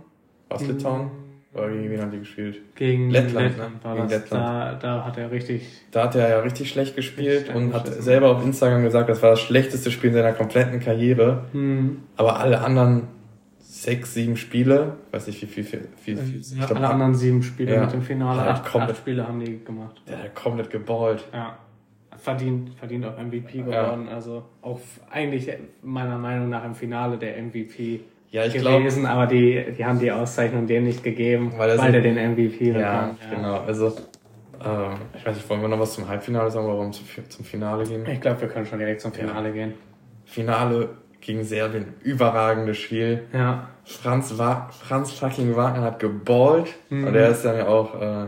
[0.49, 0.69] was mhm.
[0.69, 1.11] Litauen?
[1.57, 2.61] Oder gegen wen haben die gespielt?
[2.75, 3.95] Gegen Lettland, Lettland, ne?
[3.95, 4.45] gegen Lettland.
[4.45, 5.63] Da, da hat er richtig.
[5.91, 9.31] Da hat er ja richtig schlecht gespielt und hat selber auf Instagram gesagt, das war
[9.31, 11.45] das schlechteste Spiel seiner kompletten Karriere.
[11.53, 12.03] Mhm.
[12.17, 13.09] Aber alle anderen
[13.59, 17.15] sechs, sieben Spiele, weiß nicht wie viel, viel, viel, viel ja, ich glaub, alle anderen
[17.15, 20.03] sieben Spiele ja, mit dem Finale, acht, komplett, acht Spiele haben die gemacht.
[20.09, 21.25] Der hat komplett geballt.
[21.33, 21.59] Ja.
[22.17, 24.07] Verdient, verdient auch MVP geworden.
[24.09, 24.15] Ja.
[24.15, 25.51] Also auch eigentlich
[25.83, 28.01] meiner Meinung nach im Finale der MVP
[28.37, 31.91] ja, ich gewesen, glaub, aber die, die haben die Auszeichnung dem nicht gegeben, weil, weil
[31.91, 33.61] der den MVP ja, Ja, genau.
[33.61, 33.87] Also,
[34.63, 37.45] ähm, ich weiß nicht, wollen wir noch was zum Halbfinale sagen oder warum zum, zum
[37.47, 38.05] Finale gehen?
[38.07, 39.55] Ich glaube, wir können schon direkt zum Finale ja.
[39.55, 39.75] gehen.
[40.27, 40.91] Finale
[41.23, 43.23] gegen Serbien, überragendes Spiel.
[43.33, 43.71] Ja.
[43.85, 46.75] Franz, Wa Franz fucking Wagner hat geballt.
[46.91, 47.07] Mhm.
[47.07, 48.27] Und er ist dann ja auch, äh,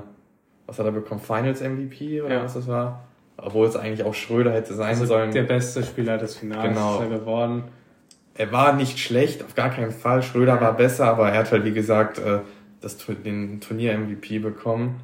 [0.66, 1.20] was hat er bekommen?
[1.20, 2.44] Finals MVP oder ja.
[2.44, 3.04] was das war?
[3.36, 5.32] Obwohl es eigentlich auch Schröder hätte sein also sollen.
[5.32, 6.94] Der beste Spieler des Finals genau.
[6.94, 7.64] ist er geworden
[8.38, 10.22] er war nicht schlecht, auf gar keinen Fall.
[10.22, 12.38] Schröder war besser, aber er hat halt, wie gesagt, äh,
[12.80, 15.00] das, den Turnier-MVP bekommen.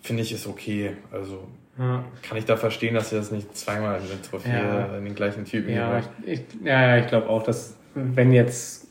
[0.00, 0.92] Finde ich ist okay.
[1.12, 1.46] Also
[1.78, 2.04] ja.
[2.22, 4.96] kann ich da verstehen, dass sie das nicht zweimal in der Trophäe ja.
[4.96, 8.86] in den gleichen Typen ja, ich, ich, ja, ja, ich glaube auch, dass wenn jetzt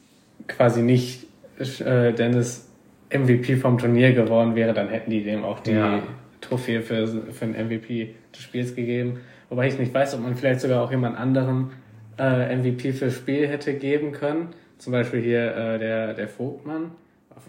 [0.48, 1.26] quasi nicht
[1.58, 2.70] äh, Dennis
[3.10, 6.04] MVP vom Turnier geworden wäre, dann hätten die dem auch die ja.
[6.42, 9.20] Trophäe für, für den MVP des Spiels gegeben.
[9.50, 11.72] Wobei ich nicht weiß, ob man vielleicht sogar auch jemand anderem
[12.17, 14.49] äh, MVP fürs Spiel hätte geben können.
[14.78, 16.91] Zum Beispiel hier äh, der, der Vogtmann.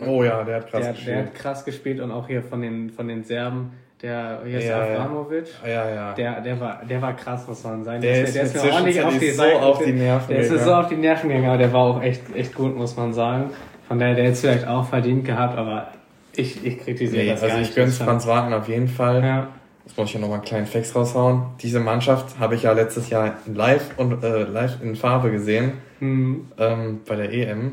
[0.01, 1.17] Oh ja, der hat krass der, gespielt.
[1.17, 3.73] Der hat krass gespielt und auch hier von den, von den Serben,
[4.03, 5.47] der, ist ja, Avramovic.
[5.65, 5.89] Ja.
[5.89, 8.01] ja, Der, der war, der war krass, muss man sagen.
[8.03, 10.59] Der, ist, der ist mir ordentlich auf die, so auf die Nerven Der ist mir
[10.59, 13.51] so auf die Nerven gegangen, aber der war auch echt, echt gut, muss man sagen.
[13.89, 15.89] Von daher, der hätte es vielleicht auch verdient gehabt, aber
[16.37, 17.69] ich, ich kritisiere nee, das also gar nicht.
[17.69, 19.23] Also ich gönn's Franz Wagner auf jeden Fall.
[19.23, 19.49] Ja.
[19.85, 21.43] Jetzt muss ich ja nochmal einen kleinen Flex raushauen.
[21.61, 26.49] Diese Mannschaft habe ich ja letztes Jahr live und äh, live in Farbe gesehen mhm.
[26.59, 27.73] ähm, bei der EM.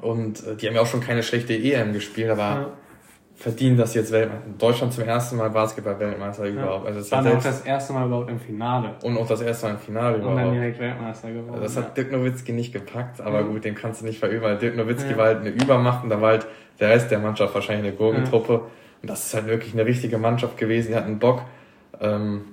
[0.00, 2.66] Und äh, die haben ja auch schon keine schlechte EM gespielt, aber ja.
[3.34, 4.44] verdienen das jetzt Weltmeister.
[4.56, 6.52] Deutschland zum ersten Mal Basketball-Weltmeister ja.
[6.52, 6.86] überhaupt.
[6.86, 8.94] Also das war auch das erste Mal überhaupt im Finale.
[9.02, 10.36] Und auch das erste Mal im Finale überhaupt.
[10.36, 11.50] Und dann direkt Weltmeister geworden.
[11.54, 14.58] Also das hat Dirk Nowitzki nicht gepackt, aber gut, dem kannst du nicht verüben, weil
[14.58, 15.16] Dirk Nowitzki ja.
[15.16, 16.46] war halt eine Übermacht und da war halt
[16.78, 18.62] der Rest der Mannschaft wahrscheinlich eine Gurkentruppe.
[19.04, 20.88] Und das ist halt wirklich eine richtige Mannschaft gewesen.
[20.88, 21.42] Die hatten Bock.
[22.00, 22.46] Ähm,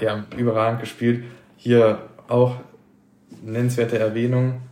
[0.00, 1.24] die haben überragend gespielt.
[1.58, 2.54] Hier auch
[3.42, 4.62] nennenswerte Erwähnung.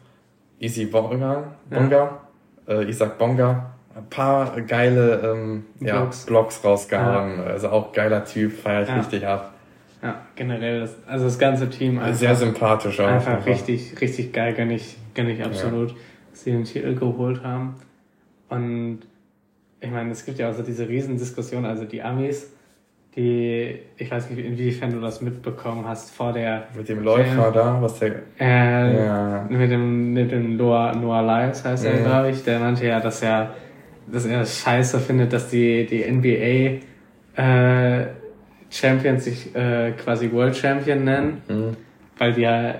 [0.59, 1.53] Easy Bonga.
[1.69, 2.19] Bonga.
[2.67, 2.81] Ja.
[2.81, 3.75] Äh, Isaac Bonga.
[3.95, 6.25] Ein paar geile ähm, ja, Blogs.
[6.25, 7.41] Blogs rausgehauen.
[7.41, 7.45] Ja.
[7.45, 8.97] Also auch geiler Typ, feiert ja.
[8.97, 9.53] richtig ab.
[10.03, 12.15] Ja, generell, das, also das ganze Team einfach.
[12.15, 13.07] Sehr sympathisch auch.
[13.07, 15.95] Einfach richtig, richtig geil, gönn ich, gönn ich absolut,
[16.31, 17.75] dass sie den Titel geholt haben.
[18.49, 19.01] Und
[19.81, 22.53] ich meine, es gibt ja also diese Riesendiskussion, also die Amis,
[23.17, 26.69] die, ich weiß nicht, inwiefern du das mitbekommen hast, vor der...
[26.77, 28.23] Mit dem Läufer da, was der...
[28.39, 29.47] Äh, ja.
[29.49, 32.05] Mit dem, mit dem Noah, Noah Lyles heißt er, mhm.
[32.05, 33.55] glaube ich, der meinte ja, dass er,
[34.07, 38.07] dass er scheiße findet, dass die, die NBA äh,
[38.71, 41.77] Champions sich äh, quasi World Champion nennen, mhm.
[42.19, 42.75] weil die ja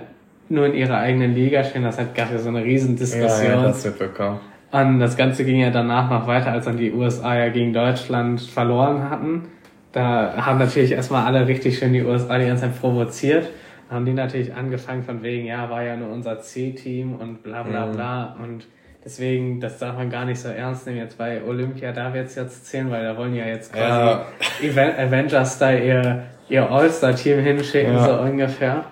[0.49, 1.83] nur in ihrer eigenen Liga stehen.
[1.83, 3.51] Das hat ja so eine Riesendiskussion.
[3.51, 4.39] Ja, ja, das mitbekommen.
[4.71, 8.41] Und das Ganze ging ja danach noch weiter, als dann die USA ja gegen Deutschland
[8.41, 9.47] verloren hatten.
[9.91, 13.49] Da haben natürlich erstmal alle richtig schön die USA die ganze Zeit provoziert.
[13.89, 17.63] Da haben die natürlich angefangen von wegen, ja, war ja nur unser C-Team und bla
[17.63, 17.91] bla mhm.
[17.93, 18.37] bla.
[18.43, 18.67] Und
[19.03, 20.99] deswegen, das darf man gar nicht so ernst nehmen.
[20.99, 24.93] Jetzt bei Olympia, da wird's jetzt zählen, weil da wollen ja jetzt quasi ja.
[24.99, 28.05] Avengers-Style ihr, ihr All-Star-Team hinschicken, ja.
[28.05, 28.85] so ungefähr.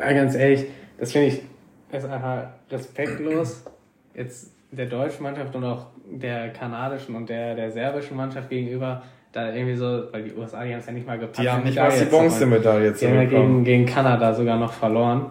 [0.00, 0.64] Ja, ganz ehrlich,
[0.98, 1.42] das finde ich,
[1.92, 3.64] ist einfach respektlos.
[4.14, 9.02] Jetzt der deutschen Mannschaft und auch der kanadischen und der, der serbischen Mannschaft gegenüber
[9.32, 11.38] da irgendwie so, weil die USA, die haben es ja nicht mal gepackt.
[11.38, 15.26] Die haben nicht mal die Bronzemedaille Die haben ja gegen, gegen Kanada sogar noch verloren.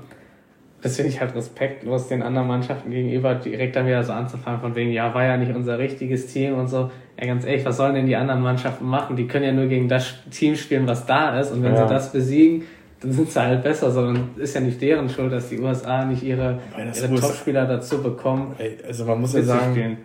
[0.82, 4.76] Das finde ich halt respektlos den anderen Mannschaften gegenüber, direkt dann wieder so anzufangen von
[4.76, 6.92] wegen, ja, war ja nicht unser richtiges Team und so.
[7.20, 9.16] Ja, ganz ehrlich, was sollen denn die anderen Mannschaften machen?
[9.16, 11.88] Die können ja nur gegen das Team spielen, was da ist und wenn ja.
[11.88, 12.64] sie das besiegen,
[13.00, 16.24] dann sind sie halt besser, sondern ist ja nicht deren Schuld, dass die USA nicht
[16.24, 18.56] ihre, ihre Topspieler dazu bekommen.
[18.88, 19.98] Also man muss ja sagen,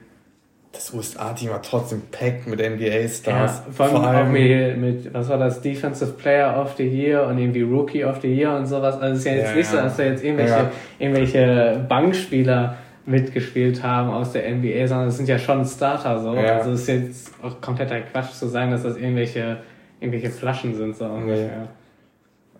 [0.72, 3.62] das USA-Team war trotzdem packed mit NBA-Stars.
[3.66, 6.86] Ja, vor allem, vor allem auch mit, mit, was war das, Defensive Player of the
[6.86, 8.95] Year und irgendwie Rookie of the Year und sowas.
[8.95, 10.70] Also es ist ja jetzt ja, nicht so, dass da jetzt irgendwelche, ja.
[10.99, 16.34] irgendwelche Bankspieler mitgespielt haben aus der NBA, sondern es sind ja schon Starter so.
[16.34, 16.59] Ja.
[16.59, 19.59] Also es ist jetzt auch kompletter Quatsch zu sagen, dass das irgendwelche,
[20.01, 21.68] irgendwelche Flaschen sind so ungefähr.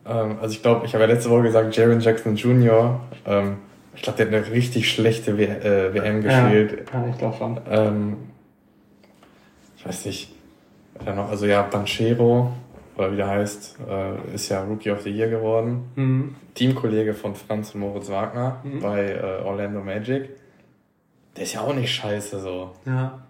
[0.07, 3.57] Ähm, also ich glaube, ich habe ja letzte Woche gesagt, Jaron Jackson Jr., ähm,
[3.94, 6.88] ich glaube, der hat eine richtig schlechte w äh, WM gespielt.
[6.92, 7.61] Ja, ich glaube schon.
[7.70, 8.16] Ähm,
[9.76, 10.32] ich weiß nicht,
[11.05, 12.53] wer noch, also ja, Banchero,
[12.96, 15.84] oder wie der heißt, äh, ist ja Rookie of the Year geworden.
[15.96, 16.34] Mhm.
[16.55, 18.80] Teamkollege von Franz und Moritz Wagner mhm.
[18.80, 20.30] bei äh, Orlando Magic.
[21.36, 22.72] Der ist ja auch nicht scheiße so.
[22.84, 23.22] Ja.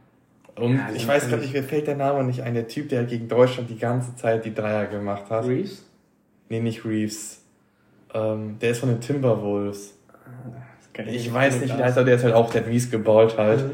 [0.57, 2.55] Und ja, ich weiß gerade nicht, mir fällt der Name nicht ein.
[2.55, 5.47] Der Typ, der gegen Deutschland die ganze Zeit die Dreier gemacht hat.
[5.47, 5.85] Reeves?
[6.53, 7.41] Nee, nicht Reeves.
[8.13, 9.95] Ähm, der ist von den Timberwolves.
[11.09, 13.65] Ich, weiß nicht, wie der heißt, aber der ist halt auch, der Mies geballt halt.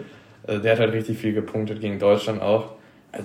[0.47, 0.63] Mhm.
[0.63, 2.77] Der hat halt richtig viel gepunktet gegen Deutschland auch.
[3.11, 3.23] Äh,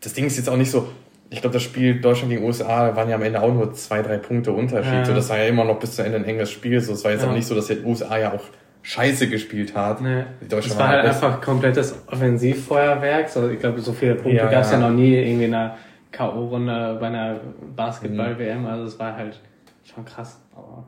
[0.00, 0.86] das Ding ist jetzt auch nicht so,
[1.30, 4.18] ich glaube, das Spiel Deutschland gegen USA waren ja am Ende auch nur zwei, drei
[4.18, 4.92] Punkte Unterschied.
[4.92, 5.04] Ja.
[5.04, 6.80] So, das war ja immer noch bis zu Ende ein enges Spiel.
[6.80, 7.28] So, es war jetzt ja.
[7.28, 8.44] auch nicht so, dass die USA ja auch
[8.82, 10.00] scheiße gespielt hat.
[10.00, 10.22] Nee.
[10.48, 13.28] Es war halt einfach komplettes Offensivfeuerwerk.
[13.30, 14.78] So, ich glaube, so viele Punkte ja, gab es ja.
[14.78, 15.76] noch nie irgendwie in einer
[16.16, 17.40] K.O.-Runde bei einer
[17.74, 18.66] Basketball-WM.
[18.66, 19.40] Also es war halt
[19.84, 20.40] schon krass.
[20.54, 20.84] Aber,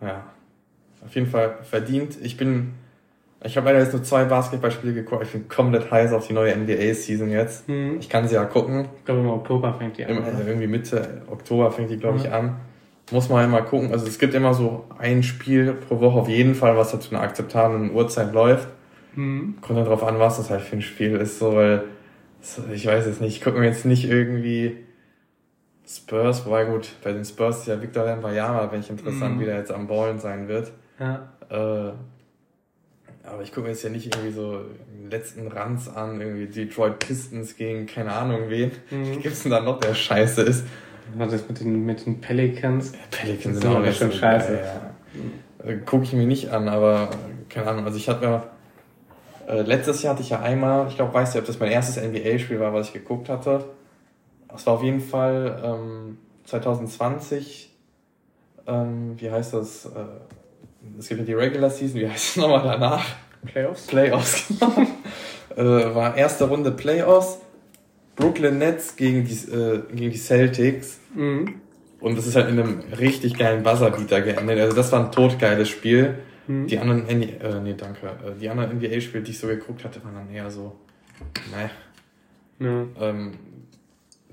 [0.00, 0.24] ja
[1.06, 2.16] auf jeden Fall verdient.
[2.22, 2.74] Ich bin,
[3.42, 5.24] ich habe leider jetzt nur zwei Basketballspiele geguckt.
[5.24, 7.68] Ich bin komplett heiß auf die neue NBA-Season jetzt.
[7.68, 7.98] Mhm.
[8.00, 8.88] Ich kann sie ja gucken.
[8.98, 10.16] Ich glaube, im Oktober fängt die an.
[10.16, 12.32] Im, irgendwie Mitte Oktober fängt die, glaube ich, mhm.
[12.32, 12.56] an.
[13.12, 13.92] Muss man halt mal gucken.
[13.92, 17.14] Also es gibt immer so ein Spiel pro Woche auf jeden Fall, was halt zu
[17.14, 18.68] einer akzeptablen Uhrzeit läuft.
[19.14, 19.58] Mhm.
[19.60, 21.84] Kommt dann drauf an, was das halt für ein Spiel ist, so, weil,
[22.72, 24.76] ich weiß es nicht, ich gucke mir jetzt nicht irgendwie
[25.86, 29.40] Spurs, wobei gut, bei den Spurs ist ja Victor Lambayama, wenn ich interessant, mhm.
[29.40, 30.72] wie der jetzt am Ballen sein wird.
[30.98, 31.28] Ja.
[31.48, 31.92] Äh,
[33.24, 34.60] aber ich gucke mir jetzt ja nicht irgendwie so
[34.92, 38.72] den letzten Ranz an, irgendwie Detroit Pistons gegen keine Ahnung wen.
[38.90, 39.20] Mhm.
[39.20, 40.64] Gibt's denn da noch, der scheiße ist?
[41.16, 42.92] Was ist mit den, mit den Pelicans?
[42.92, 44.54] Ja, Pelicans sind auch nicht schon scheiße.
[44.54, 45.76] Ja, ja.
[45.84, 47.10] Gucke ich mir nicht an, aber
[47.48, 47.84] keine Ahnung.
[47.84, 48.50] Also ich hatte ja,
[49.46, 52.02] äh, letztes Jahr hatte ich ja einmal, ich glaube, weißt du, ob das mein erstes
[52.02, 53.64] NBA-Spiel war, was ich geguckt hatte.
[54.48, 57.72] Das war auf jeden Fall ähm, 2020,
[58.66, 59.86] ähm, wie heißt das?
[59.86, 63.04] Äh, es gibt ja die Regular Season, wie heißt es nochmal danach?
[63.44, 63.86] Playoffs?
[63.86, 64.72] Playoffs, genau.
[65.56, 67.38] äh, war erste Runde Playoffs.
[68.16, 70.98] Brooklyn Nets gegen die, äh, gegen die Celtics.
[71.14, 71.60] Mhm.
[72.00, 74.58] Und das ist halt in einem richtig geilen Buzzerbeater geendet.
[74.58, 76.16] Also das war ein totgeiles Spiel.
[76.46, 76.66] Mhm.
[76.66, 78.06] Die anderen, NBA, äh, nee, danke.
[78.06, 80.76] Äh, die anderen NBA-Spiele, die ich so geguckt hatte, waren dann eher so,
[81.50, 81.70] naja.
[82.58, 83.08] Ja.
[83.08, 83.32] Ähm,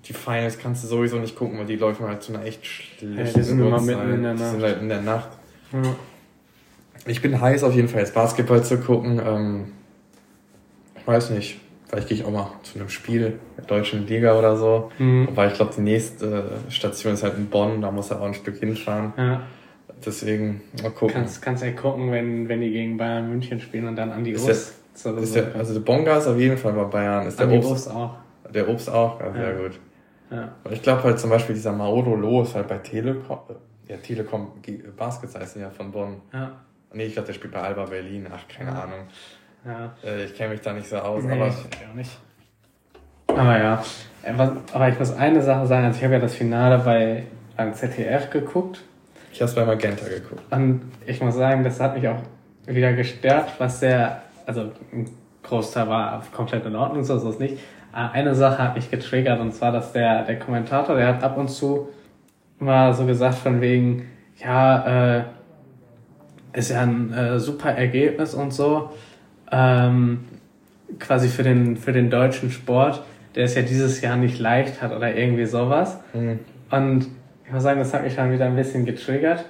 [0.05, 3.17] die Finals kannst du sowieso nicht gucken, weil die laufen halt zu einer echt schlechten
[3.17, 4.43] ja, die sind immer mitten in der Nacht.
[4.43, 5.29] Die sind halt in der Nacht.
[5.71, 5.95] Ja.
[7.05, 9.21] Ich bin heiß auf jeden Fall jetzt Basketball zu gucken.
[9.25, 9.65] Ähm,
[10.95, 14.57] ich weiß nicht, vielleicht gehe ich auch mal zu einem Spiel der deutschen Liga oder
[14.57, 14.91] so.
[14.99, 15.27] Mhm.
[15.27, 18.33] Wobei ich glaube, die nächste Station ist halt in Bonn, da muss er auch ein
[18.33, 19.13] Stück hinfahren.
[19.17, 19.41] Ja.
[20.05, 21.15] Deswegen mal gucken.
[21.15, 24.35] Kannst, kannst ja gucken, wenn, wenn die gegen Bayern München spielen und dann an die
[24.35, 24.49] Obst.
[24.95, 27.27] Ist der, also der Bonga ist auf jeden Fall bei Bayern.
[27.27, 28.15] Ist der Obst, Obst auch.
[28.53, 29.79] Der Obst auch, ja, sehr gut.
[30.29, 30.51] Ja.
[30.69, 33.39] Ich glaube halt zum Beispiel dieser Maodo Lo ist halt bei Telekom,
[33.87, 34.51] ja Telekom
[34.95, 36.21] Baskets heißt ja von Bonn.
[36.31, 36.51] Ja.
[36.93, 38.27] Nee, ich glaube, der spielt bei Alba Berlin.
[38.31, 38.83] Ach, keine ja.
[38.83, 39.07] Ahnung.
[39.65, 39.95] Ja.
[40.03, 41.47] Äh, ich kenne mich da nicht so aus, nee, aber.
[41.47, 42.11] Ich auch nicht.
[43.27, 43.83] Aber ja.
[44.21, 44.33] Äh,
[44.73, 47.23] aber ich muss eine Sache sagen, also ich habe ja das Finale bei
[47.57, 48.83] beim ZDF geguckt.
[49.33, 50.43] Ich habe es bei Magenta geguckt.
[50.51, 52.21] Und ich muss sagen, das hat mich auch
[52.67, 55.09] wieder gestört, was der, also ein
[55.41, 57.57] Großteil war komplett in Ordnung, so ist es nicht.
[57.91, 61.37] Aber eine Sache hat mich getriggert und zwar, dass der, der Kommentator, der hat ab
[61.37, 61.89] und zu
[62.59, 64.07] mal so gesagt von wegen,
[64.37, 65.23] ja, äh,
[66.53, 68.91] ist ja ein äh, super Ergebnis und so.
[69.51, 70.25] Ähm,
[70.99, 73.03] quasi für den, für den deutschen Sport,
[73.33, 75.99] der es ja dieses Jahr nicht leicht hat oder irgendwie sowas.
[76.13, 76.39] Mhm.
[76.69, 77.07] Und
[77.53, 79.45] ich muss sagen, das hat mich dann wieder ein bisschen getriggert,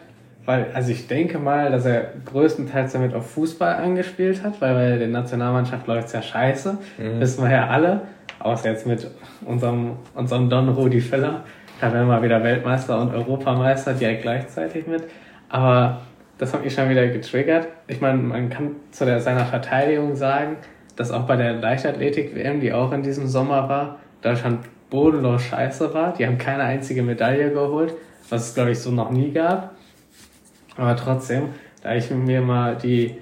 [0.45, 4.97] weil, also ich denke mal, dass er größtenteils damit auf Fußball angespielt hat, weil bei
[4.97, 7.21] der Nationalmannschaft läuft es ja scheiße, mhm.
[7.21, 8.01] wissen wir ja alle,
[8.39, 9.09] außer jetzt mit
[9.45, 11.45] unserem, unserem Don Rudi Feller,
[11.79, 15.03] da werden wir wieder Weltmeister und Europameister direkt gleichzeitig mit.
[15.47, 16.01] Aber
[16.37, 17.69] das hat mich schon wieder getriggert.
[17.87, 20.57] Ich meine, man kann zu der, seiner Verteidigung sagen,
[20.97, 24.59] dass auch bei der Leichtathletik-WM, die auch in diesem Sommer war, Deutschland
[24.93, 26.13] bodenlos scheiße war.
[26.13, 27.95] Die haben keine einzige Medaille geholt,
[28.29, 29.71] was es, glaube ich, so noch nie gab.
[30.77, 31.49] Aber trotzdem,
[31.81, 33.17] da habe ich mir mal die,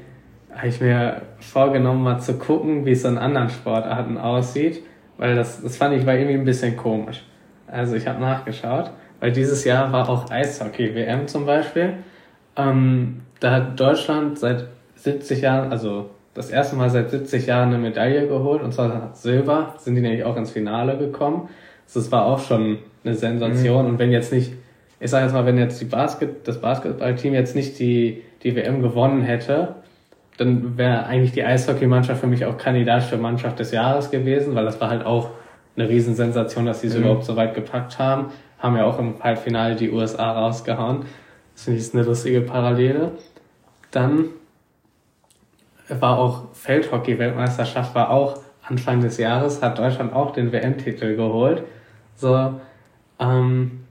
[0.53, 4.83] habe ich mir vorgenommen, mal zu gucken, wie es in anderen Sportarten aussieht,
[5.17, 7.23] weil das, das fand ich war irgendwie ein bisschen komisch.
[7.67, 8.91] Also ich habe nachgeschaut,
[9.21, 11.93] weil dieses Jahr war auch Eishockey-WM zum Beispiel.
[12.57, 17.77] Ähm, da hat Deutschland seit 70 Jahren, also das erste Mal seit 70 Jahren eine
[17.77, 21.49] Medaille geholt, und zwar Silber, sind die nämlich auch ins Finale gekommen.
[21.93, 23.85] Das war auch schon eine Sensation.
[23.85, 23.91] Mhm.
[23.91, 24.53] Und wenn jetzt nicht,
[24.99, 28.81] ich sage jetzt mal, wenn jetzt die Basket, das Basketballteam jetzt nicht die, die WM
[28.81, 29.75] gewonnen hätte,
[30.37, 34.65] dann wäre eigentlich die Eishockeymannschaft für mich auch Kandidat für Mannschaft des Jahres gewesen, weil
[34.65, 35.31] das war halt auch
[35.75, 37.01] eine Riesensensation, dass sie es mhm.
[37.01, 38.27] überhaupt so weit gepackt haben.
[38.57, 41.05] Haben ja auch im Halbfinale die USA rausgehauen.
[41.53, 43.11] Das finde ich eine lustige Parallele.
[43.91, 44.25] Dann
[45.99, 51.63] war auch Feldhockey-Weltmeisterschaft, war auch Anfang des Jahres, hat Deutschland auch den WM-Titel geholt.
[52.15, 52.53] So,
[53.19, 53.81] ähm,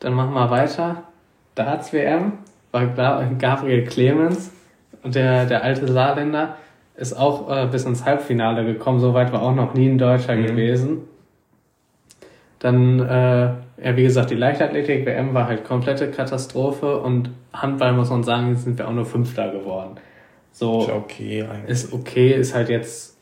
[0.00, 1.02] dann machen wir weiter.
[1.54, 2.32] Darts-WM
[2.70, 4.52] war Gabriel Clemens
[5.02, 6.56] und der, der alte Saarländer
[6.96, 9.00] ist auch äh, bis ins Halbfinale gekommen.
[9.00, 10.46] Soweit war auch noch nie ein Deutscher mhm.
[10.46, 10.98] gewesen.
[12.58, 13.44] Dann, äh,
[13.84, 18.78] ja, wie gesagt, die Leichtathletik-WM war halt komplette Katastrophe und Handball muss man sagen, sind
[18.78, 19.96] wir auch nur Fünfter geworden.
[20.56, 21.68] So ist okay eigentlich.
[21.68, 23.18] Ist okay, ist halt jetzt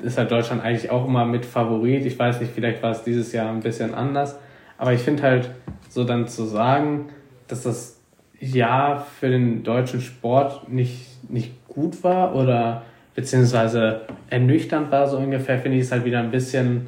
[0.00, 2.06] ist halt Deutschland eigentlich auch immer mit Favorit.
[2.06, 4.36] Ich weiß nicht, vielleicht war es dieses Jahr ein bisschen anders,
[4.78, 5.50] aber ich finde halt
[5.88, 7.06] so dann zu sagen,
[7.48, 7.98] dass das
[8.38, 12.84] Jahr für den deutschen Sport nicht nicht gut war oder
[13.16, 16.86] beziehungsweise ernüchternd war so ungefähr, finde ich es halt wieder ein bisschen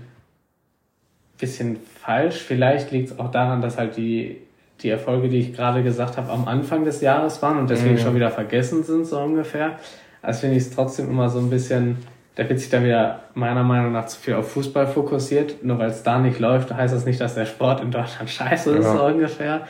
[1.36, 2.36] bisschen falsch.
[2.36, 4.36] Vielleicht liegt es auch daran, dass halt die
[4.82, 7.98] die Erfolge, die ich gerade gesagt habe, am Anfang des Jahres waren und deswegen mhm.
[7.98, 9.78] schon wieder vergessen sind, so ungefähr.
[10.22, 11.98] Also finde ich es trotzdem immer so ein bisschen,
[12.36, 15.64] da wird sich dann wieder meiner Meinung nach zu viel auf Fußball fokussiert.
[15.64, 18.76] Nur weil es da nicht läuft, heißt das nicht, dass der Sport in Deutschland scheiße
[18.76, 18.96] ist, ja.
[18.96, 19.66] so ungefähr.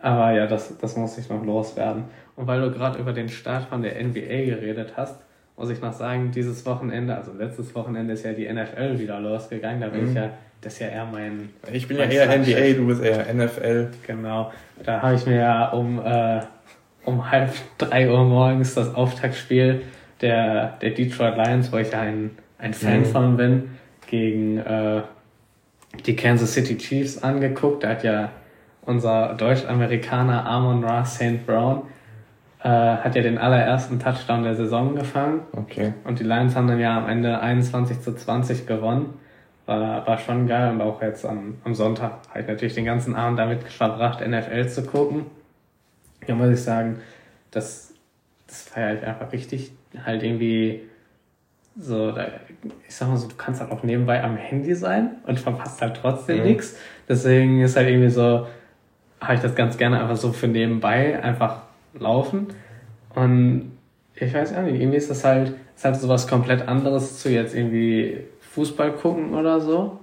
[0.00, 2.04] Aber ja, das, das muss ich noch loswerden.
[2.36, 5.20] Und weil du gerade über den Start von der NBA geredet hast,
[5.56, 9.80] muss ich noch sagen, dieses Wochenende, also letztes Wochenende ist ja die NFL wieder losgegangen.
[9.80, 10.08] Da bin mhm.
[10.08, 10.30] ich ja
[10.64, 11.50] das ist ja eher mein.
[11.70, 13.90] Ich bin ja eher NBA, du bist eher NFL.
[14.06, 14.50] Genau.
[14.82, 16.40] Da habe ich mir ja um, äh,
[17.04, 19.82] um halb drei Uhr morgens das Auftaktspiel
[20.22, 23.04] der, der Detroit Lions, wo ich ja ein, ein Fan mhm.
[23.04, 23.70] von bin,
[24.06, 25.02] gegen äh,
[26.06, 27.84] die Kansas City Chiefs angeguckt.
[27.84, 28.30] Da hat ja
[28.86, 31.44] unser Deutsch-Amerikaner Amon Ra St.
[31.46, 31.82] Brown
[32.64, 35.42] äh, hat ja den allerersten Touchdown der Saison gefangen.
[35.52, 35.92] Okay.
[36.04, 39.18] Und die Lions haben dann ja am Ende 21 zu 20 gewonnen.
[39.66, 43.14] War, war schon geil und auch jetzt am, am Sonntag habe ich natürlich den ganzen
[43.14, 45.26] Abend damit verbracht, NFL zu gucken.
[46.26, 47.00] Ja, muss ich sagen,
[47.50, 47.92] das,
[48.46, 49.72] das feiere ich einfach richtig.
[50.04, 50.82] Halt irgendwie
[51.76, 52.28] so, da,
[52.88, 55.98] ich sag mal so, du kannst halt auch nebenbei am Handy sein und verpasst halt
[56.00, 56.44] trotzdem mhm.
[56.44, 56.78] nichts.
[57.08, 58.46] Deswegen ist halt irgendwie so,
[59.20, 61.63] habe ich das ganz gerne einfach so für nebenbei einfach
[61.98, 62.48] laufen.
[63.14, 63.72] Und
[64.14, 67.30] ich weiß auch nicht, irgendwie ist das halt, ist halt so was komplett anderes zu
[67.30, 70.00] jetzt irgendwie Fußball gucken oder so,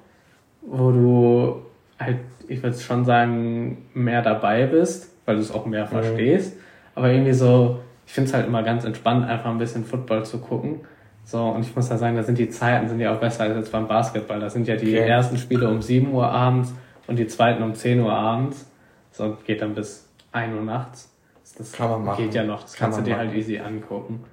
[0.61, 1.61] wo du
[1.99, 2.17] halt,
[2.47, 5.89] ich würde schon sagen, mehr dabei bist, weil du es auch mehr mhm.
[5.89, 6.57] verstehst.
[6.95, 10.39] Aber irgendwie so, ich finde es halt immer ganz entspannt, einfach ein bisschen Football zu
[10.39, 10.81] gucken.
[11.23, 13.55] So, und ich muss da sagen, da sind die Zeiten sind ja auch besser als
[13.55, 14.39] jetzt beim Basketball.
[14.39, 15.07] Da sind ja die okay.
[15.07, 16.73] ersten Spiele um 7 Uhr abends
[17.07, 18.69] und die zweiten um 10 Uhr abends.
[19.11, 21.10] So, geht dann bis 1 Uhr nachts.
[21.57, 22.23] Das kann man machen.
[22.23, 23.37] Geht ja noch, das kann kannst du dir halt machen.
[23.37, 24.23] halt easy angucken.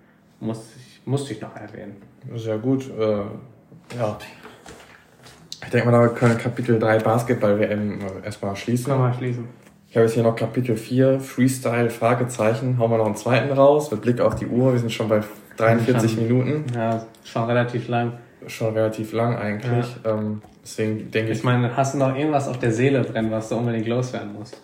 [0.40, 1.96] Muss ich, musste ich noch erwähnen.
[2.34, 2.88] Sehr gut.
[2.98, 3.22] Äh
[3.96, 4.18] ja.
[5.62, 8.92] Ich denke mal, da können wir Kapitel 3 Basketball-WM erstmal schließen.
[8.92, 9.48] Können wir schließen.
[9.90, 12.78] Ich habe jetzt hier noch Kapitel 4, Freestyle, Fragezeichen.
[12.78, 14.72] Hauen wir noch einen zweiten raus, mit Blick auf die Uhr.
[14.72, 15.22] Wir sind schon bei
[15.56, 16.64] 43 schon, Minuten.
[16.74, 18.12] Ja, schon relativ lang.
[18.46, 19.86] Schon relativ lang eigentlich.
[20.04, 20.12] Ja.
[20.12, 21.38] Ähm, deswegen denke ich.
[21.38, 24.60] Ich meine, hast du noch irgendwas auf der Seele drin, was du unbedingt loswerden musst?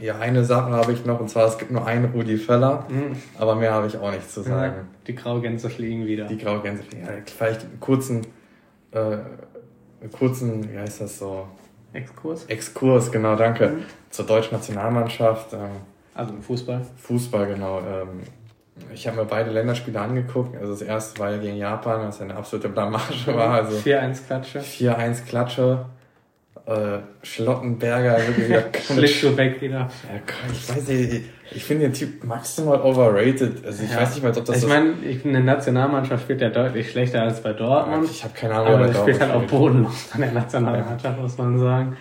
[0.00, 3.16] Ja, eine Sache habe ich noch, und zwar es gibt nur einen Rudi Völler, mhm.
[3.38, 4.74] aber mehr habe ich auch nicht zu sagen.
[4.76, 6.26] Ja, die Graugänse fliegen wieder.
[6.26, 7.04] Die Graugänse fliegen.
[7.04, 8.26] Ja, vielleicht einen kurzen,
[8.92, 9.18] äh,
[10.12, 11.46] kurzen, wie heißt das so?
[11.92, 12.44] Exkurs?
[12.46, 13.68] Exkurs, genau, danke.
[13.68, 13.82] Mhm.
[14.10, 15.52] Zur deutschen Nationalmannschaft.
[15.52, 15.70] Ähm,
[16.14, 16.86] also im Fußball?
[16.96, 17.80] Fußball, genau.
[17.80, 18.20] Ähm,
[18.94, 20.56] ich habe mir beide Länderspiele angeguckt.
[20.56, 23.54] Also das erste war gegen Japan, was eine absolute Blamage war.
[23.54, 24.60] Also 4-1 Klatsche.
[24.60, 25.86] 4-1 Klatsche
[26.70, 28.64] äh, Schlottenberger wirklich wieder
[28.94, 29.78] Schlicht so weg wieder.
[29.80, 30.20] Ja,
[30.52, 33.64] ich weiß nicht, ich finde den Typ maximal overrated.
[33.66, 34.00] Also ich ja.
[34.00, 34.62] weiß nicht mal, ob das.
[34.62, 38.08] Ich meine, in der Nationalmannschaft spielt er deutlich schlechter als bei Dortmund.
[38.08, 41.22] Ich habe keine Ahnung, aber er spielt halt auch bodenlos an der Nationalmannschaft, ja.
[41.22, 41.96] muss man sagen.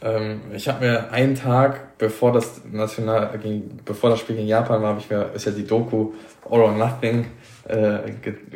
[0.00, 3.38] Ähm, ich habe mir einen Tag, bevor das National,
[3.84, 6.12] bevor das Spiel gegen Japan war, habe ich mir, ist ja die Doku
[6.48, 7.26] All or Nothing
[7.66, 8.12] äh,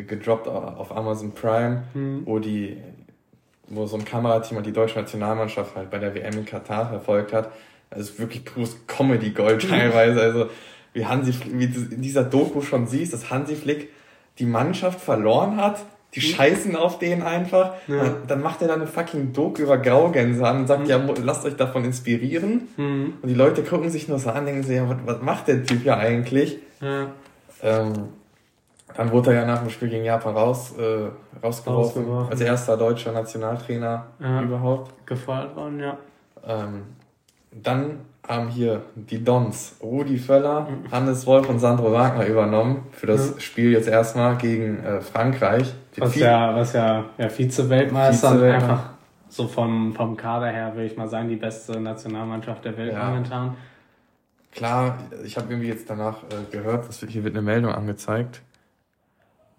[0.07, 2.23] gedroppt auf Amazon Prime, mhm.
[2.25, 2.79] wo die
[3.69, 7.33] wo so ein Kamerateam und die deutsche Nationalmannschaft halt bei der WM in Katar verfolgt
[7.33, 7.53] hat.
[7.91, 10.21] Also wirklich pures Comedy-Gold teilweise.
[10.21, 10.47] Also
[10.93, 13.91] wie Hansi, wie du in dieser Doku schon siehst, dass Hansi Flick
[14.39, 15.85] die Mannschaft verloren hat.
[16.15, 16.35] Die mhm.
[16.35, 17.75] scheißen auf den einfach.
[17.89, 18.17] Ja.
[18.27, 20.89] Dann macht er dann eine fucking Doku über Graugänse an und sagt, mhm.
[20.89, 22.69] ja, lasst euch davon inspirieren.
[22.77, 23.15] Mhm.
[23.23, 25.65] Und die Leute gucken sich nur so an, denken sich, ja, was, was macht der
[25.65, 26.59] Typ ja eigentlich?
[26.83, 27.13] Ja.
[27.63, 28.09] Ähm,
[28.97, 31.09] Dann wurde er ja nach dem Spiel gegen Japan raus, äh,
[31.43, 34.43] rausgeworfen, als erster deutscher Nationaltrainer ja.
[34.43, 35.07] überhaupt.
[35.07, 35.97] Gefeuert worden, ja.
[36.47, 36.83] Ähm,
[37.51, 40.69] dann haben hier die Dons, Rudi Völler.
[40.91, 43.41] Hannes Wolf und Sandro Wagner übernommen für das mhm.
[43.41, 45.75] Spiel jetzt erstmal gegen äh, Frankreich.
[45.97, 48.91] Was ja, was ja, ja Vize-Weltmeister Vize einfach
[49.29, 53.09] so vom, vom Kader her, würde ich mal sagen, die beste Nationalmannschaft der Welt ja.
[53.09, 53.57] momentan.
[54.53, 58.43] Klar, ich habe irgendwie jetzt danach äh, gehört, dass hier wird eine Meldung angezeigt.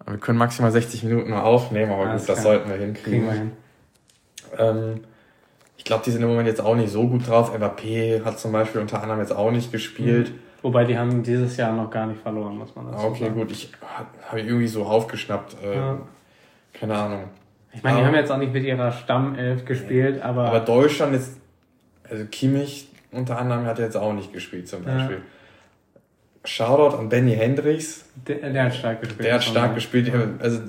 [0.05, 3.25] Wir können maximal 60 Minuten nur aufnehmen, aber gut, das, sollten wir hinkriegen.
[3.25, 3.51] Wir hin.
[4.57, 4.99] ähm,
[5.77, 7.57] ich glaube, die sind im Moment jetzt auch nicht so gut drauf.
[7.57, 7.81] MAP
[8.25, 10.29] hat zum Beispiel unter anderem jetzt auch nicht gespielt.
[10.29, 10.39] Mhm.
[10.61, 13.31] Wobei die haben dieses Jahr noch gar nicht verloren, muss man dazu okay, sagen.
[13.31, 13.71] Okay, gut, ich
[14.29, 15.57] habe irgendwie so aufgeschnappt.
[15.61, 15.99] Äh, ja.
[16.71, 17.23] Keine Ahnung.
[17.73, 20.45] Ich meine, die haben jetzt auch nicht mit ihrer Stammelf gespielt, aber.
[20.45, 21.37] Aber Deutschland ist,
[22.09, 25.17] also Kimmich unter anderem hat jetzt auch nicht gespielt zum Beispiel.
[25.17, 25.23] Ja.
[26.45, 28.05] Shoutout an Benny Hendricks.
[28.27, 29.25] Der, der hat stark gespielt.
[29.25, 30.11] Der hat stark gespielt.
[30.39, 30.59] Also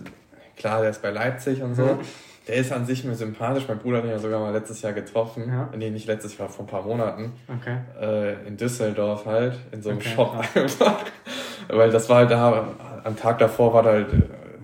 [0.57, 1.99] klar, der ist bei Leipzig und so.
[2.47, 3.65] Der ist an sich mir sympathisch.
[3.67, 5.45] Mein Bruder hat ihn ja sogar mal letztes Jahr getroffen.
[5.49, 5.71] Ja.
[5.77, 7.33] Nee, nicht letztes Jahr, vor ein paar Monaten.
[7.49, 7.79] Okay.
[8.01, 11.05] Äh, in Düsseldorf halt, in so einem okay, Shop einfach.
[11.69, 12.69] Weil das war halt da,
[13.03, 14.09] am Tag davor war da halt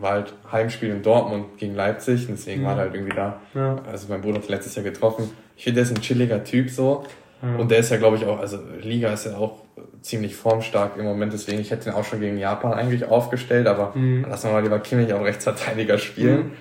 [0.01, 2.67] war halt Heimspiel in Dortmund gegen Leipzig, und deswegen mhm.
[2.67, 3.41] war er halt irgendwie da.
[3.55, 3.77] Ja.
[3.87, 5.31] Also mein Bruder hat letztes Jahr getroffen.
[5.57, 7.05] Ich finde, der ist ein chilliger Typ so.
[7.43, 7.57] Ja.
[7.57, 9.63] Und der ist ja, glaube ich, auch, also Liga ist ja auch
[10.03, 13.93] ziemlich formstark im Moment, deswegen, ich hätte ihn auch schon gegen Japan eigentlich aufgestellt, aber
[13.95, 14.25] mhm.
[14.29, 16.53] lassen wir mal lieber Kimmich auch Rechtsverteidiger spielen, mhm.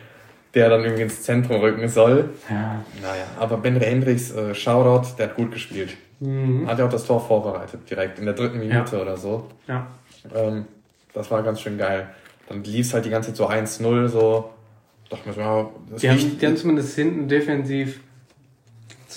[0.53, 2.31] der dann irgendwie ins Zentrum rücken soll.
[2.49, 2.83] Ja.
[3.01, 5.95] Naja, aber Ben Hendricks, äh, Shoutout, der hat gut gespielt.
[6.19, 6.67] Mhm.
[6.67, 9.01] Hat ja auch das Tor vorbereitet, direkt in der dritten Minute ja.
[9.01, 9.47] oder so.
[9.67, 9.87] Ja.
[10.35, 10.65] Ähm,
[11.13, 12.09] das war ganz schön geil.
[12.47, 14.49] Dann lief es halt die ganze Zeit so 1-0, so.
[15.09, 18.01] Dachte mir, ja, das die, haben, die haben zumindest hinten defensiv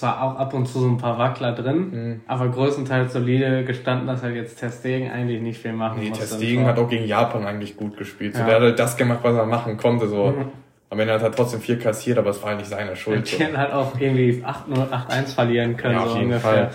[0.03, 2.21] zwar auch ab und zu so ein paar Wackler drin, mhm.
[2.27, 6.25] aber größtenteils solide gestanden, dass halt jetzt Testegen eigentlich nicht viel machen nee, musste.
[6.25, 8.35] Testegen hat auch gegen Japan eigentlich gut gespielt.
[8.35, 10.09] So, Der hat halt das gemacht, was er machen konnte.
[10.09, 10.33] So.
[10.33, 10.47] Mhm.
[10.91, 13.31] Am Ende hat er trotzdem viel kassiert, aber es war halt nicht seine Schuld.
[13.31, 15.95] Die hätten halt auch irgendwie 8-0, 8-1 verlieren können.
[15.95, 16.71] Ja, auf so jeden ungefähr.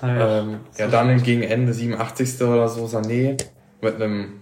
[0.00, 0.18] Fall.
[0.18, 2.42] Halt ähm, ja, dann gegen Ende 87.
[2.42, 3.42] oder so Sané
[3.80, 4.40] mit einem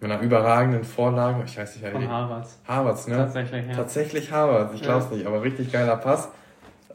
[0.00, 2.60] mit einer überragenden Vorlage, ich weiß nicht, Von Harvards.
[2.66, 3.16] Harvards, ne?
[3.16, 3.74] Tatsächlich, ja.
[3.74, 5.16] Tatsächlich Harvards, ich glaub's ja.
[5.16, 6.28] nicht, aber richtig geiler Pass.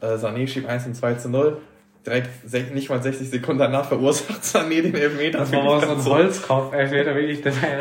[0.02, 1.58] Äh, Sané schiebt 1 und 2 zu 0.
[2.04, 5.38] Direkt nicht mal 60 Sekunden danach verursacht Sané den Elfmeter.
[5.38, 7.40] Das war so ein Holzkopf, Elfmeter, wirklich.
[7.42, 7.78] Das war, ja,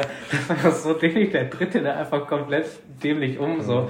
[0.47, 1.31] das war so dämlich.
[1.31, 2.67] Der dritte, der einfach komplett
[3.03, 3.89] dämlich um, so.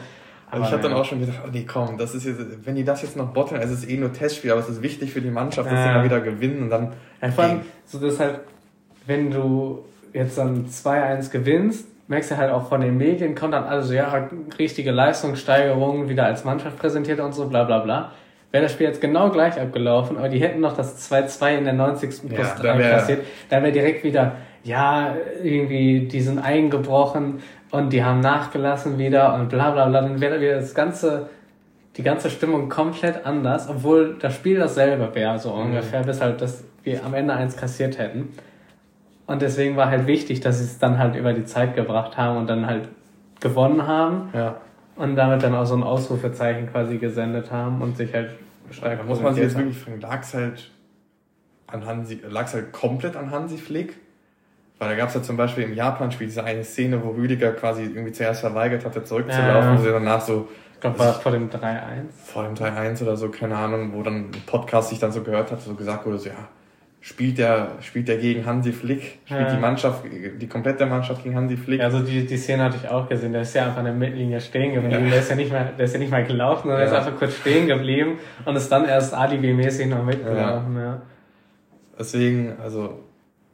[0.49, 2.83] Aber ich habe dann auch schon gedacht, oh nee, komm, das ist jetzt, wenn die
[2.83, 5.21] das jetzt noch botteln, also es ist eh nur Testspiel, aber es ist wichtig für
[5.21, 5.83] die Mannschaft, dass ja.
[5.83, 6.93] sie mal wieder gewinnen und dann.
[7.21, 8.41] Ja, vor allem, so deshalb,
[9.05, 13.63] wenn du jetzt dann 2-1 gewinnst, merkst du halt auch von den Medien, kommt dann
[13.63, 14.29] also, ja,
[14.59, 18.11] richtige Leistungssteigerung wieder als Mannschaft präsentiert und so, bla bla bla
[18.51, 21.73] wäre das Spiel jetzt genau gleich abgelaufen, aber die hätten noch das 2-2 in der
[21.73, 22.29] 90.
[22.29, 24.33] plus ja, 3 kassiert, da wäre direkt wieder,
[24.63, 27.39] ja, irgendwie, die sind eingebrochen
[27.71, 31.29] und die haben nachgelassen wieder und bla bla bla, dann wäre wieder das ganze,
[31.95, 35.67] die ganze Stimmung komplett anders, obwohl das Spiel dasselbe wäre, so mhm.
[35.67, 38.29] ungefähr, bis halt, dass wir am Ende eins kassiert hätten.
[39.31, 42.37] Und deswegen war halt wichtig, dass sie es dann halt über die Zeit gebracht haben
[42.37, 42.89] und dann halt
[43.39, 44.29] gewonnen haben.
[44.33, 44.57] Ja.
[44.97, 48.31] Und damit dann auch so ein Ausrufezeichen quasi gesendet haben und sich halt
[48.67, 48.97] beschreiben.
[48.97, 50.69] Da muss man sich jetzt wirklich fragen, lag es halt
[51.65, 53.97] an Hansi, lag halt komplett an Hansi Flick?
[54.79, 57.83] Weil da gab es ja zum Beispiel im Japan-Spiel diese eine Szene, wo Rüdiger quasi
[57.83, 59.71] irgendwie zuerst verweigert hatte, zurückzulaufen ja.
[59.71, 60.49] und sie danach so.
[60.73, 61.77] Ich glaube, war vor dem 3-1.
[62.25, 65.53] Vor dem 3-1 oder so, keine Ahnung, wo dann ein Podcast sich dann so gehört
[65.53, 66.49] hat, so gesagt wurde, so ja,
[67.01, 69.55] spielt der, spielt der gegen Hansi Flick, spielt ja.
[69.55, 71.81] die Mannschaft, die komplette Mannschaft gegen Hansi Flick.
[71.81, 74.39] Also die, die Szene hatte ich auch gesehen, der ist ja einfach in der Mittellinie
[74.39, 75.09] stehen geblieben, ja.
[75.09, 76.85] der ist ja nicht mehr, der ist ja nicht mal gelaufen, sondern ja.
[76.85, 80.83] ist einfach kurz stehen geblieben und ist dann erst alibi-mäßig noch mitgelaufen, ja.
[80.83, 81.01] ja.
[81.97, 82.99] Deswegen, also,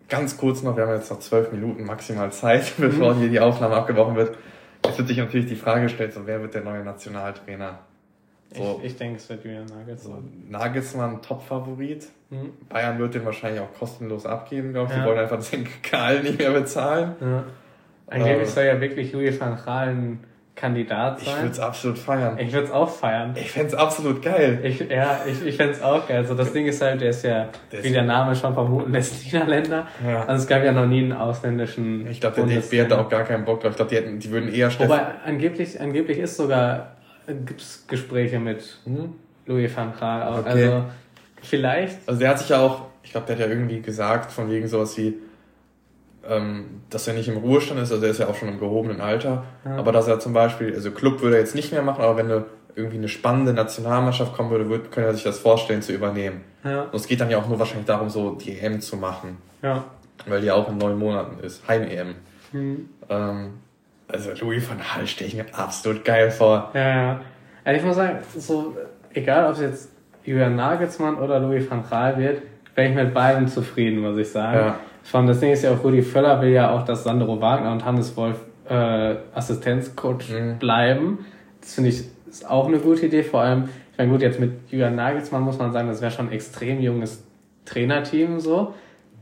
[0.09, 3.19] ganz kurz noch, wir haben jetzt noch zwölf Minuten maximal Zeit, bevor mhm.
[3.19, 4.37] hier die Aufnahme abgebrochen wird.
[4.85, 7.79] Jetzt wird sich natürlich die Frage gestellt, so, wer wird der neue Nationaltrainer?
[8.55, 10.23] So, ich, ich denke, es wird wieder Nagelsmann.
[10.23, 12.07] So, Nagelsmann Top-Favorit.
[12.29, 12.51] Hm.
[12.69, 14.97] Bayern wird den wahrscheinlich auch kostenlos abgeben, glaube ich.
[14.97, 15.03] Ja.
[15.03, 17.15] Die wollen einfach den Karl nicht mehr bezahlen.
[17.19, 17.43] Ja.
[18.07, 20.23] Angeblich äh, soll ja wirklich Louis van Gaal ein
[20.57, 21.27] Kandidat sein.
[21.27, 22.39] Ich würde es absolut feiern.
[22.39, 23.35] Ich würde es auch feiern.
[23.37, 24.59] Ich fände es absolut geil.
[24.63, 26.17] Ich, ja, ich, ich fände es auch geil.
[26.17, 29.23] Also das Ding ist halt, der ist ja, der wie der Name schon vermuten lässt,
[29.25, 29.87] Niederländer.
[30.05, 30.25] Ja.
[30.25, 33.09] Also es gab ja noch nie einen ausländischen Ich glaube, der DFB hat da auch
[33.09, 33.71] gar keinen Bock drauf.
[33.71, 34.71] Ich glaube, die, hätten, die würden eher...
[34.79, 36.96] Wobei, angeblich, angeblich ist sogar
[37.27, 39.15] gibt es Gespräche mit hm?
[39.45, 40.39] Louis van Gaal.
[40.39, 40.49] Okay.
[40.49, 40.85] Also
[41.41, 42.07] vielleicht.
[42.07, 44.67] Also der hat sich ja auch, ich glaube, der hat ja irgendwie gesagt, von wegen
[44.67, 45.15] sowas wie,
[46.27, 49.01] ähm, dass er nicht im Ruhestand ist, also er ist ja auch schon im gehobenen
[49.01, 49.77] Alter, ja.
[49.77, 52.25] aber dass er zum Beispiel, also Club würde er jetzt nicht mehr machen, aber wenn
[52.25, 56.41] eine, irgendwie eine spannende Nationalmannschaft kommen würde, würde, könnte er sich das vorstellen zu übernehmen.
[56.63, 56.83] Ja.
[56.83, 59.37] Und es geht dann ja auch nur wahrscheinlich darum, so die EM zu machen.
[59.61, 59.85] Ja.
[60.25, 62.15] Weil die auch in neun Monaten ist, Heim-EM.
[62.51, 62.89] Mhm.
[63.09, 63.53] Ähm,
[64.07, 66.71] also Louis van Hall stelle ich mir absolut geil vor.
[66.73, 67.21] Ja, ja.
[67.63, 68.77] Also ich muss sagen, so,
[69.13, 69.91] egal ob es jetzt
[70.23, 72.41] Julian Nagelsmann oder Louis van Gaal wird,
[72.75, 74.57] bin ich mit beiden zufrieden, muss ich sagen.
[74.57, 74.79] Ja.
[75.03, 77.83] Von das Ding ist ja auch, Rudi Völler will ja auch, dass Sandro Wagner und
[77.85, 78.37] Hannes Wolf
[78.69, 80.59] äh, Assistenzcoach mhm.
[80.59, 81.25] bleiben.
[81.61, 83.23] Das finde ich ist auch eine gute Idee.
[83.23, 86.27] Vor allem, ich meine, gut, jetzt mit Julian Nagelsmann muss man sagen, das wäre schon
[86.27, 87.23] ein extrem junges
[87.65, 88.73] Trainerteam so.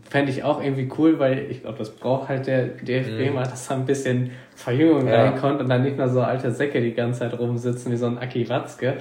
[0.09, 3.35] Fände ich auch irgendwie cool, weil ich glaube, das braucht halt der DFB mhm.
[3.35, 5.23] mal, dass da ein bisschen Verjüngung ja.
[5.23, 8.17] reinkommt und dann nicht nur so alte Säcke die ganze Zeit rumsitzen wie so ein
[8.17, 8.97] Aki Watzke.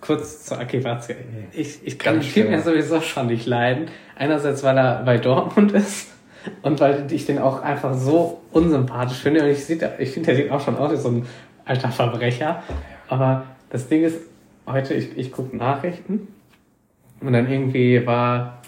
[0.00, 1.16] Kurz zu Aki Watzke.
[1.52, 3.86] Ich, ich kann den Typ ja sowieso schon nicht leiden.
[4.16, 6.08] Einerseits, weil er bei Dortmund ist
[6.62, 9.42] und weil ich den auch einfach so unsympathisch finde.
[9.42, 11.26] Und ich, ich finde, der sieht auch schon aus wie so ein
[11.64, 12.62] alter Verbrecher.
[13.08, 14.20] Aber das Ding ist,
[14.66, 16.28] heute, ich, ich gucke Nachrichten
[17.20, 18.62] und dann irgendwie war,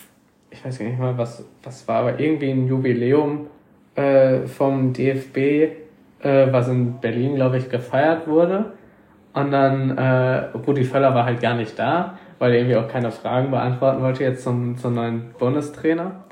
[0.57, 3.49] ich weiß gar nicht mal, was, was war, aber irgendwie ein Jubiläum
[3.95, 5.73] äh, vom DFB, äh,
[6.51, 8.73] was in Berlin, glaube ich, gefeiert wurde.
[9.35, 13.11] Und dann, äh, Rudi Völler war halt gar nicht da, weil er irgendwie auch keine
[13.11, 16.25] Fragen beantworten wollte jetzt zum, zum neuen Bundestrainer.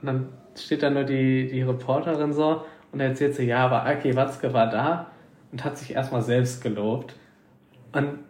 [0.00, 2.62] Und dann steht da nur die, die Reporterin so
[2.92, 5.08] und erzählt sie, ja, aber Aki Watzke war da
[5.50, 7.16] und hat sich erstmal selbst gelobt.
[7.92, 8.20] Und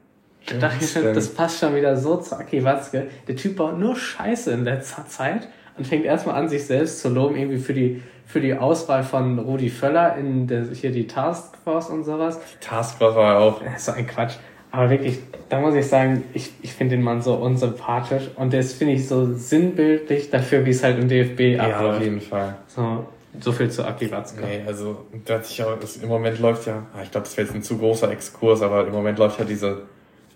[0.47, 3.07] da dachte ich schon, das passt schon wieder so zu Aki Watzke.
[3.29, 7.09] Der Typ baut nur Scheiße in letzter Zeit und fängt erstmal an, sich selbst zu
[7.09, 11.91] loben, irgendwie für die, für die Auswahl von Rudi Völler in der, hier die Taskforce
[11.91, 12.39] und sowas.
[12.39, 13.63] Die Taskforce war auch.
[13.63, 14.35] Das ist so ein Quatsch.
[14.71, 18.73] Aber wirklich, da muss ich sagen, ich, ich finde den Mann so unsympathisch und das
[18.73, 21.81] finde ich so sinnbildlich dafür, wie es halt im DFB abläuft.
[21.81, 22.57] Ja, auf jeden Fall.
[22.67, 23.07] So,
[23.39, 24.43] so viel zu Aki Watzke.
[24.45, 27.47] Nee, also das, ich auch, das, im Moment läuft ja, ah, ich glaube, das wäre
[27.47, 29.83] jetzt ein zu großer Exkurs, aber im Moment läuft ja diese,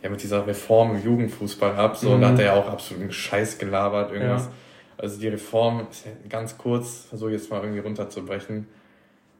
[0.02, 2.14] ja mit dieser Reform im Jugendfußball ab, so, mhm.
[2.14, 4.44] und da hat er ja auch absoluten Scheiß gelabert, irgendwas.
[4.44, 4.52] Ja.
[4.96, 5.86] Also die Reform,
[6.28, 8.66] ganz kurz, versuche ich jetzt mal irgendwie runterzubrechen,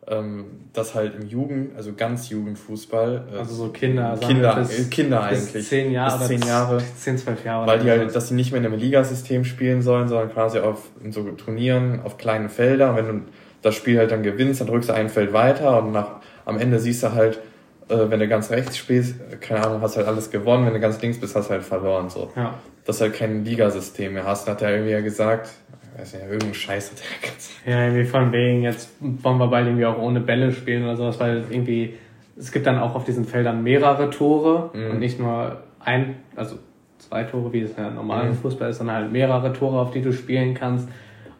[0.06, 4.84] ähm, dass halt im Jugend, also ganz Jugendfußball, äh, also so Kinder, Kinder, bis, äh,
[4.84, 8.28] Kinder eigentlich, bis zehn Jahre, bis zehn Jahre, zehn, zwölf Jahre, weil die halt, dass
[8.28, 12.16] sie nicht mehr in einem Ligasystem spielen sollen, sondern quasi auf in so Turnieren auf
[12.16, 12.96] kleinen Feldern.
[12.96, 13.20] Wenn du
[13.60, 16.78] das Spiel halt dann gewinnst, dann drückst du ein Feld weiter und nach, am Ende
[16.78, 17.40] siehst du halt,
[17.88, 21.00] äh, wenn du ganz rechts spielst, keine Ahnung, hast halt alles gewonnen, wenn du ganz
[21.00, 22.30] links bist, hast du halt verloren, so.
[22.36, 22.54] Ja.
[22.84, 25.50] Dass du halt kein Ligasystem mehr hast, hat er irgendwie ja gesagt,
[25.98, 27.66] weiß nicht, irgendein Scheiß hat er gesagt.
[27.66, 31.18] Ja, irgendwie von wegen, jetzt wollen wir bald irgendwie auch ohne Bälle spielen oder sowas,
[31.20, 31.94] weil irgendwie,
[32.36, 34.90] es gibt dann auch auf diesen Feldern mehrere Tore mhm.
[34.90, 36.58] und nicht nur ein, also
[36.98, 38.34] zwei Tore, wie es ja normal im mhm.
[38.36, 40.88] Fußball ist, sondern halt mehrere Tore, auf die du spielen kannst.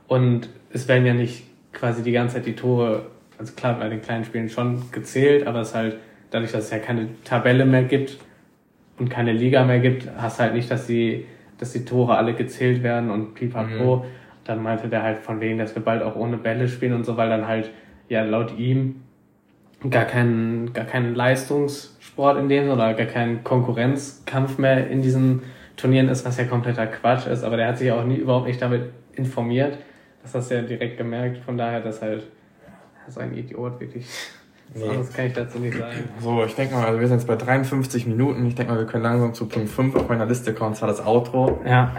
[0.07, 3.07] Und es werden ja nicht quasi die ganze Zeit die Tore,
[3.39, 5.99] also klar, bei den kleinen Spielen schon gezählt, aber es halt,
[6.31, 8.19] dadurch, dass es ja keine Tabelle mehr gibt
[8.99, 11.27] und keine Liga mehr gibt, hast halt nicht, dass die,
[11.59, 13.97] dass die Tore alle gezählt werden und pipapo.
[13.97, 14.03] Mhm.
[14.45, 17.17] Dann meinte der halt von wegen, dass wir bald auch ohne Bälle spielen und so,
[17.17, 17.71] weil dann halt,
[18.09, 19.03] ja, laut ihm
[19.91, 25.43] gar kein, gar kein Leistungssport in dem oder gar kein Konkurrenzkampf mehr in diesen
[25.77, 28.61] Turnieren ist, was ja kompletter Quatsch ist, aber der hat sich auch nie, überhaupt nicht
[28.61, 29.79] damit informiert.
[30.23, 32.27] Das hast du ja direkt gemerkt, von daher, dass halt
[33.07, 34.07] so ein Idiot wirklich.
[34.75, 34.97] Nee.
[34.97, 36.09] Das kann ich dazu nicht sagen.
[36.21, 38.47] So, ich denke mal, also wir sind jetzt bei 53 Minuten.
[38.47, 40.89] Ich denke mal, wir können langsam zu Punkt 5 auf meiner Liste kommen, und zwar
[40.89, 41.61] das Outro.
[41.65, 41.97] Ja.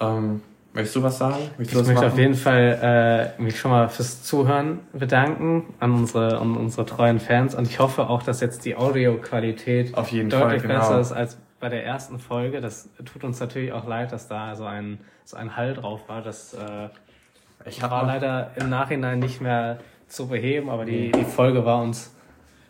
[0.00, 0.42] Ähm,
[0.72, 1.38] möchtest du was sagen?
[1.58, 2.12] Möchtest ich möchte machen?
[2.12, 7.20] auf jeden Fall äh, mich schon mal fürs Zuhören bedanken an unsere, an unsere treuen
[7.20, 10.74] Fans und ich hoffe auch, dass jetzt die Audioqualität deutlich Fall, genau.
[10.78, 12.60] besser ist als bei der ersten Folge.
[12.60, 16.22] Das tut uns natürlich auch leid, dass da so ein, so ein Hall drauf war.
[16.22, 16.88] Das äh,
[17.66, 19.78] ich war leider im Nachhinein nicht mehr
[20.10, 22.12] zu beheben, aber die, die Folge war uns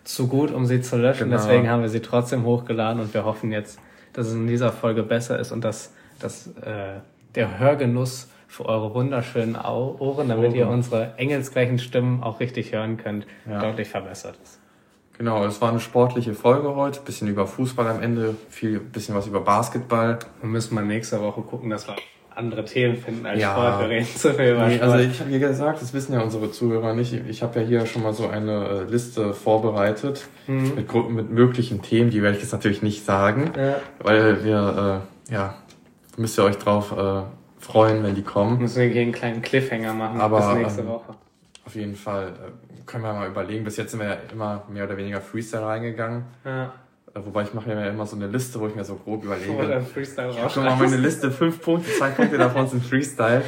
[0.04, 1.30] zu gut, um sie zu löschen.
[1.30, 1.36] Genau.
[1.36, 3.78] Deswegen haben wir sie trotzdem hochgeladen und wir hoffen jetzt,
[4.12, 7.00] dass es in dieser Folge besser ist und dass, dass äh,
[7.34, 13.26] der Hörgenuss für eure wunderschönen Ohren, damit ihr unsere engelsgleichen Stimmen auch richtig hören könnt,
[13.48, 13.60] ja.
[13.60, 14.58] deutlich verbessert ist.
[15.16, 19.26] Genau, es war eine sportliche Folge heute, bisschen über Fußball am Ende, viel bisschen was
[19.26, 20.18] über Basketball.
[20.40, 21.94] Wir müssen mal nächste Woche gucken, dass wir
[22.34, 23.52] andere Themen finden als ja.
[23.52, 23.80] Sport.
[23.80, 26.50] Wir reden zu viel über nee, Also ich habe ja gesagt, das wissen ja unsere
[26.50, 27.12] Zuhörer nicht.
[27.12, 30.74] Ich habe ja hier schon mal so eine äh, Liste vorbereitet mhm.
[30.74, 32.10] mit, mit möglichen Themen.
[32.10, 33.76] Die werde ich jetzt natürlich nicht sagen, ja.
[33.98, 35.54] weil wir, äh, ja,
[36.16, 37.22] müsst ihr euch drauf äh,
[37.58, 38.58] freuen, wenn die kommen.
[38.58, 41.14] Müssen wir hier einen kleinen Cliffhanger machen Aber, bis nächste ähm, Woche.
[41.66, 43.64] Auf jeden Fall äh, können wir mal überlegen.
[43.64, 46.24] Bis jetzt sind wir ja immer mehr oder weniger Freestyle reingegangen.
[46.44, 46.72] Ja.
[47.14, 49.80] Äh, wobei ich mache ja immer so eine Liste, wo ich mir so grob überlege.
[49.80, 53.42] Freestyle ich habe schon mal meine Liste, fünf Punkte, zwei Punkte davon sind Freestyle.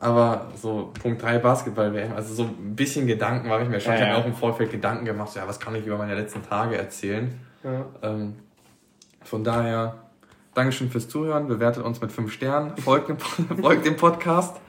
[0.00, 3.92] Aber so Punkt 3 Basketball WM, also so ein bisschen Gedanken mache ich mir schon.
[3.92, 5.96] Ja, ich habe mir auch im Vorfeld Gedanken gemacht, so, ja, was kann ich über
[5.96, 7.40] meine letzten Tage erzählen.
[7.62, 7.86] Ja.
[8.02, 8.34] Ähm,
[9.22, 9.94] von daher,
[10.52, 13.18] Dankeschön fürs Zuhören, bewertet uns mit fünf Sternen, folgt dem,
[13.62, 14.60] folgt dem Podcast.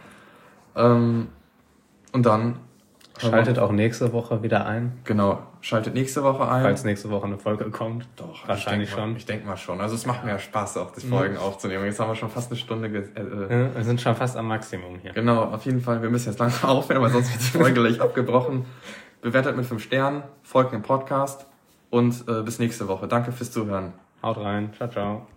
[0.76, 1.28] Ähm,
[2.14, 2.60] und dann
[3.18, 5.00] Schaltet auch nächste Woche wieder ein.
[5.06, 6.62] Genau, schaltet nächste Woche ein.
[6.62, 8.08] Falls nächste Woche eine Folge kommt.
[8.18, 9.16] Doch, wahrscheinlich ich mal, schon.
[9.16, 9.82] Ich denke mal schon.
[9.82, 11.40] Also es macht mir ja Spaß, auch die Folgen mhm.
[11.40, 11.86] aufzunehmen.
[11.86, 12.88] Jetzt haben wir schon fast eine Stunde.
[12.88, 15.14] Äh, äh, wir sind schon fast am Maximum hier.
[15.14, 16.04] Genau, auf jeden Fall.
[16.04, 18.66] Wir müssen jetzt langsam aufhören, weil sonst wird die Folge gleich abgebrochen.
[19.22, 21.48] Bewertet mit 5 Sternen, folgt dem Podcast
[21.90, 23.08] und äh, bis nächste Woche.
[23.08, 23.94] Danke fürs Zuhören.
[24.22, 24.72] Haut rein.
[24.78, 25.35] Ciao, ciao.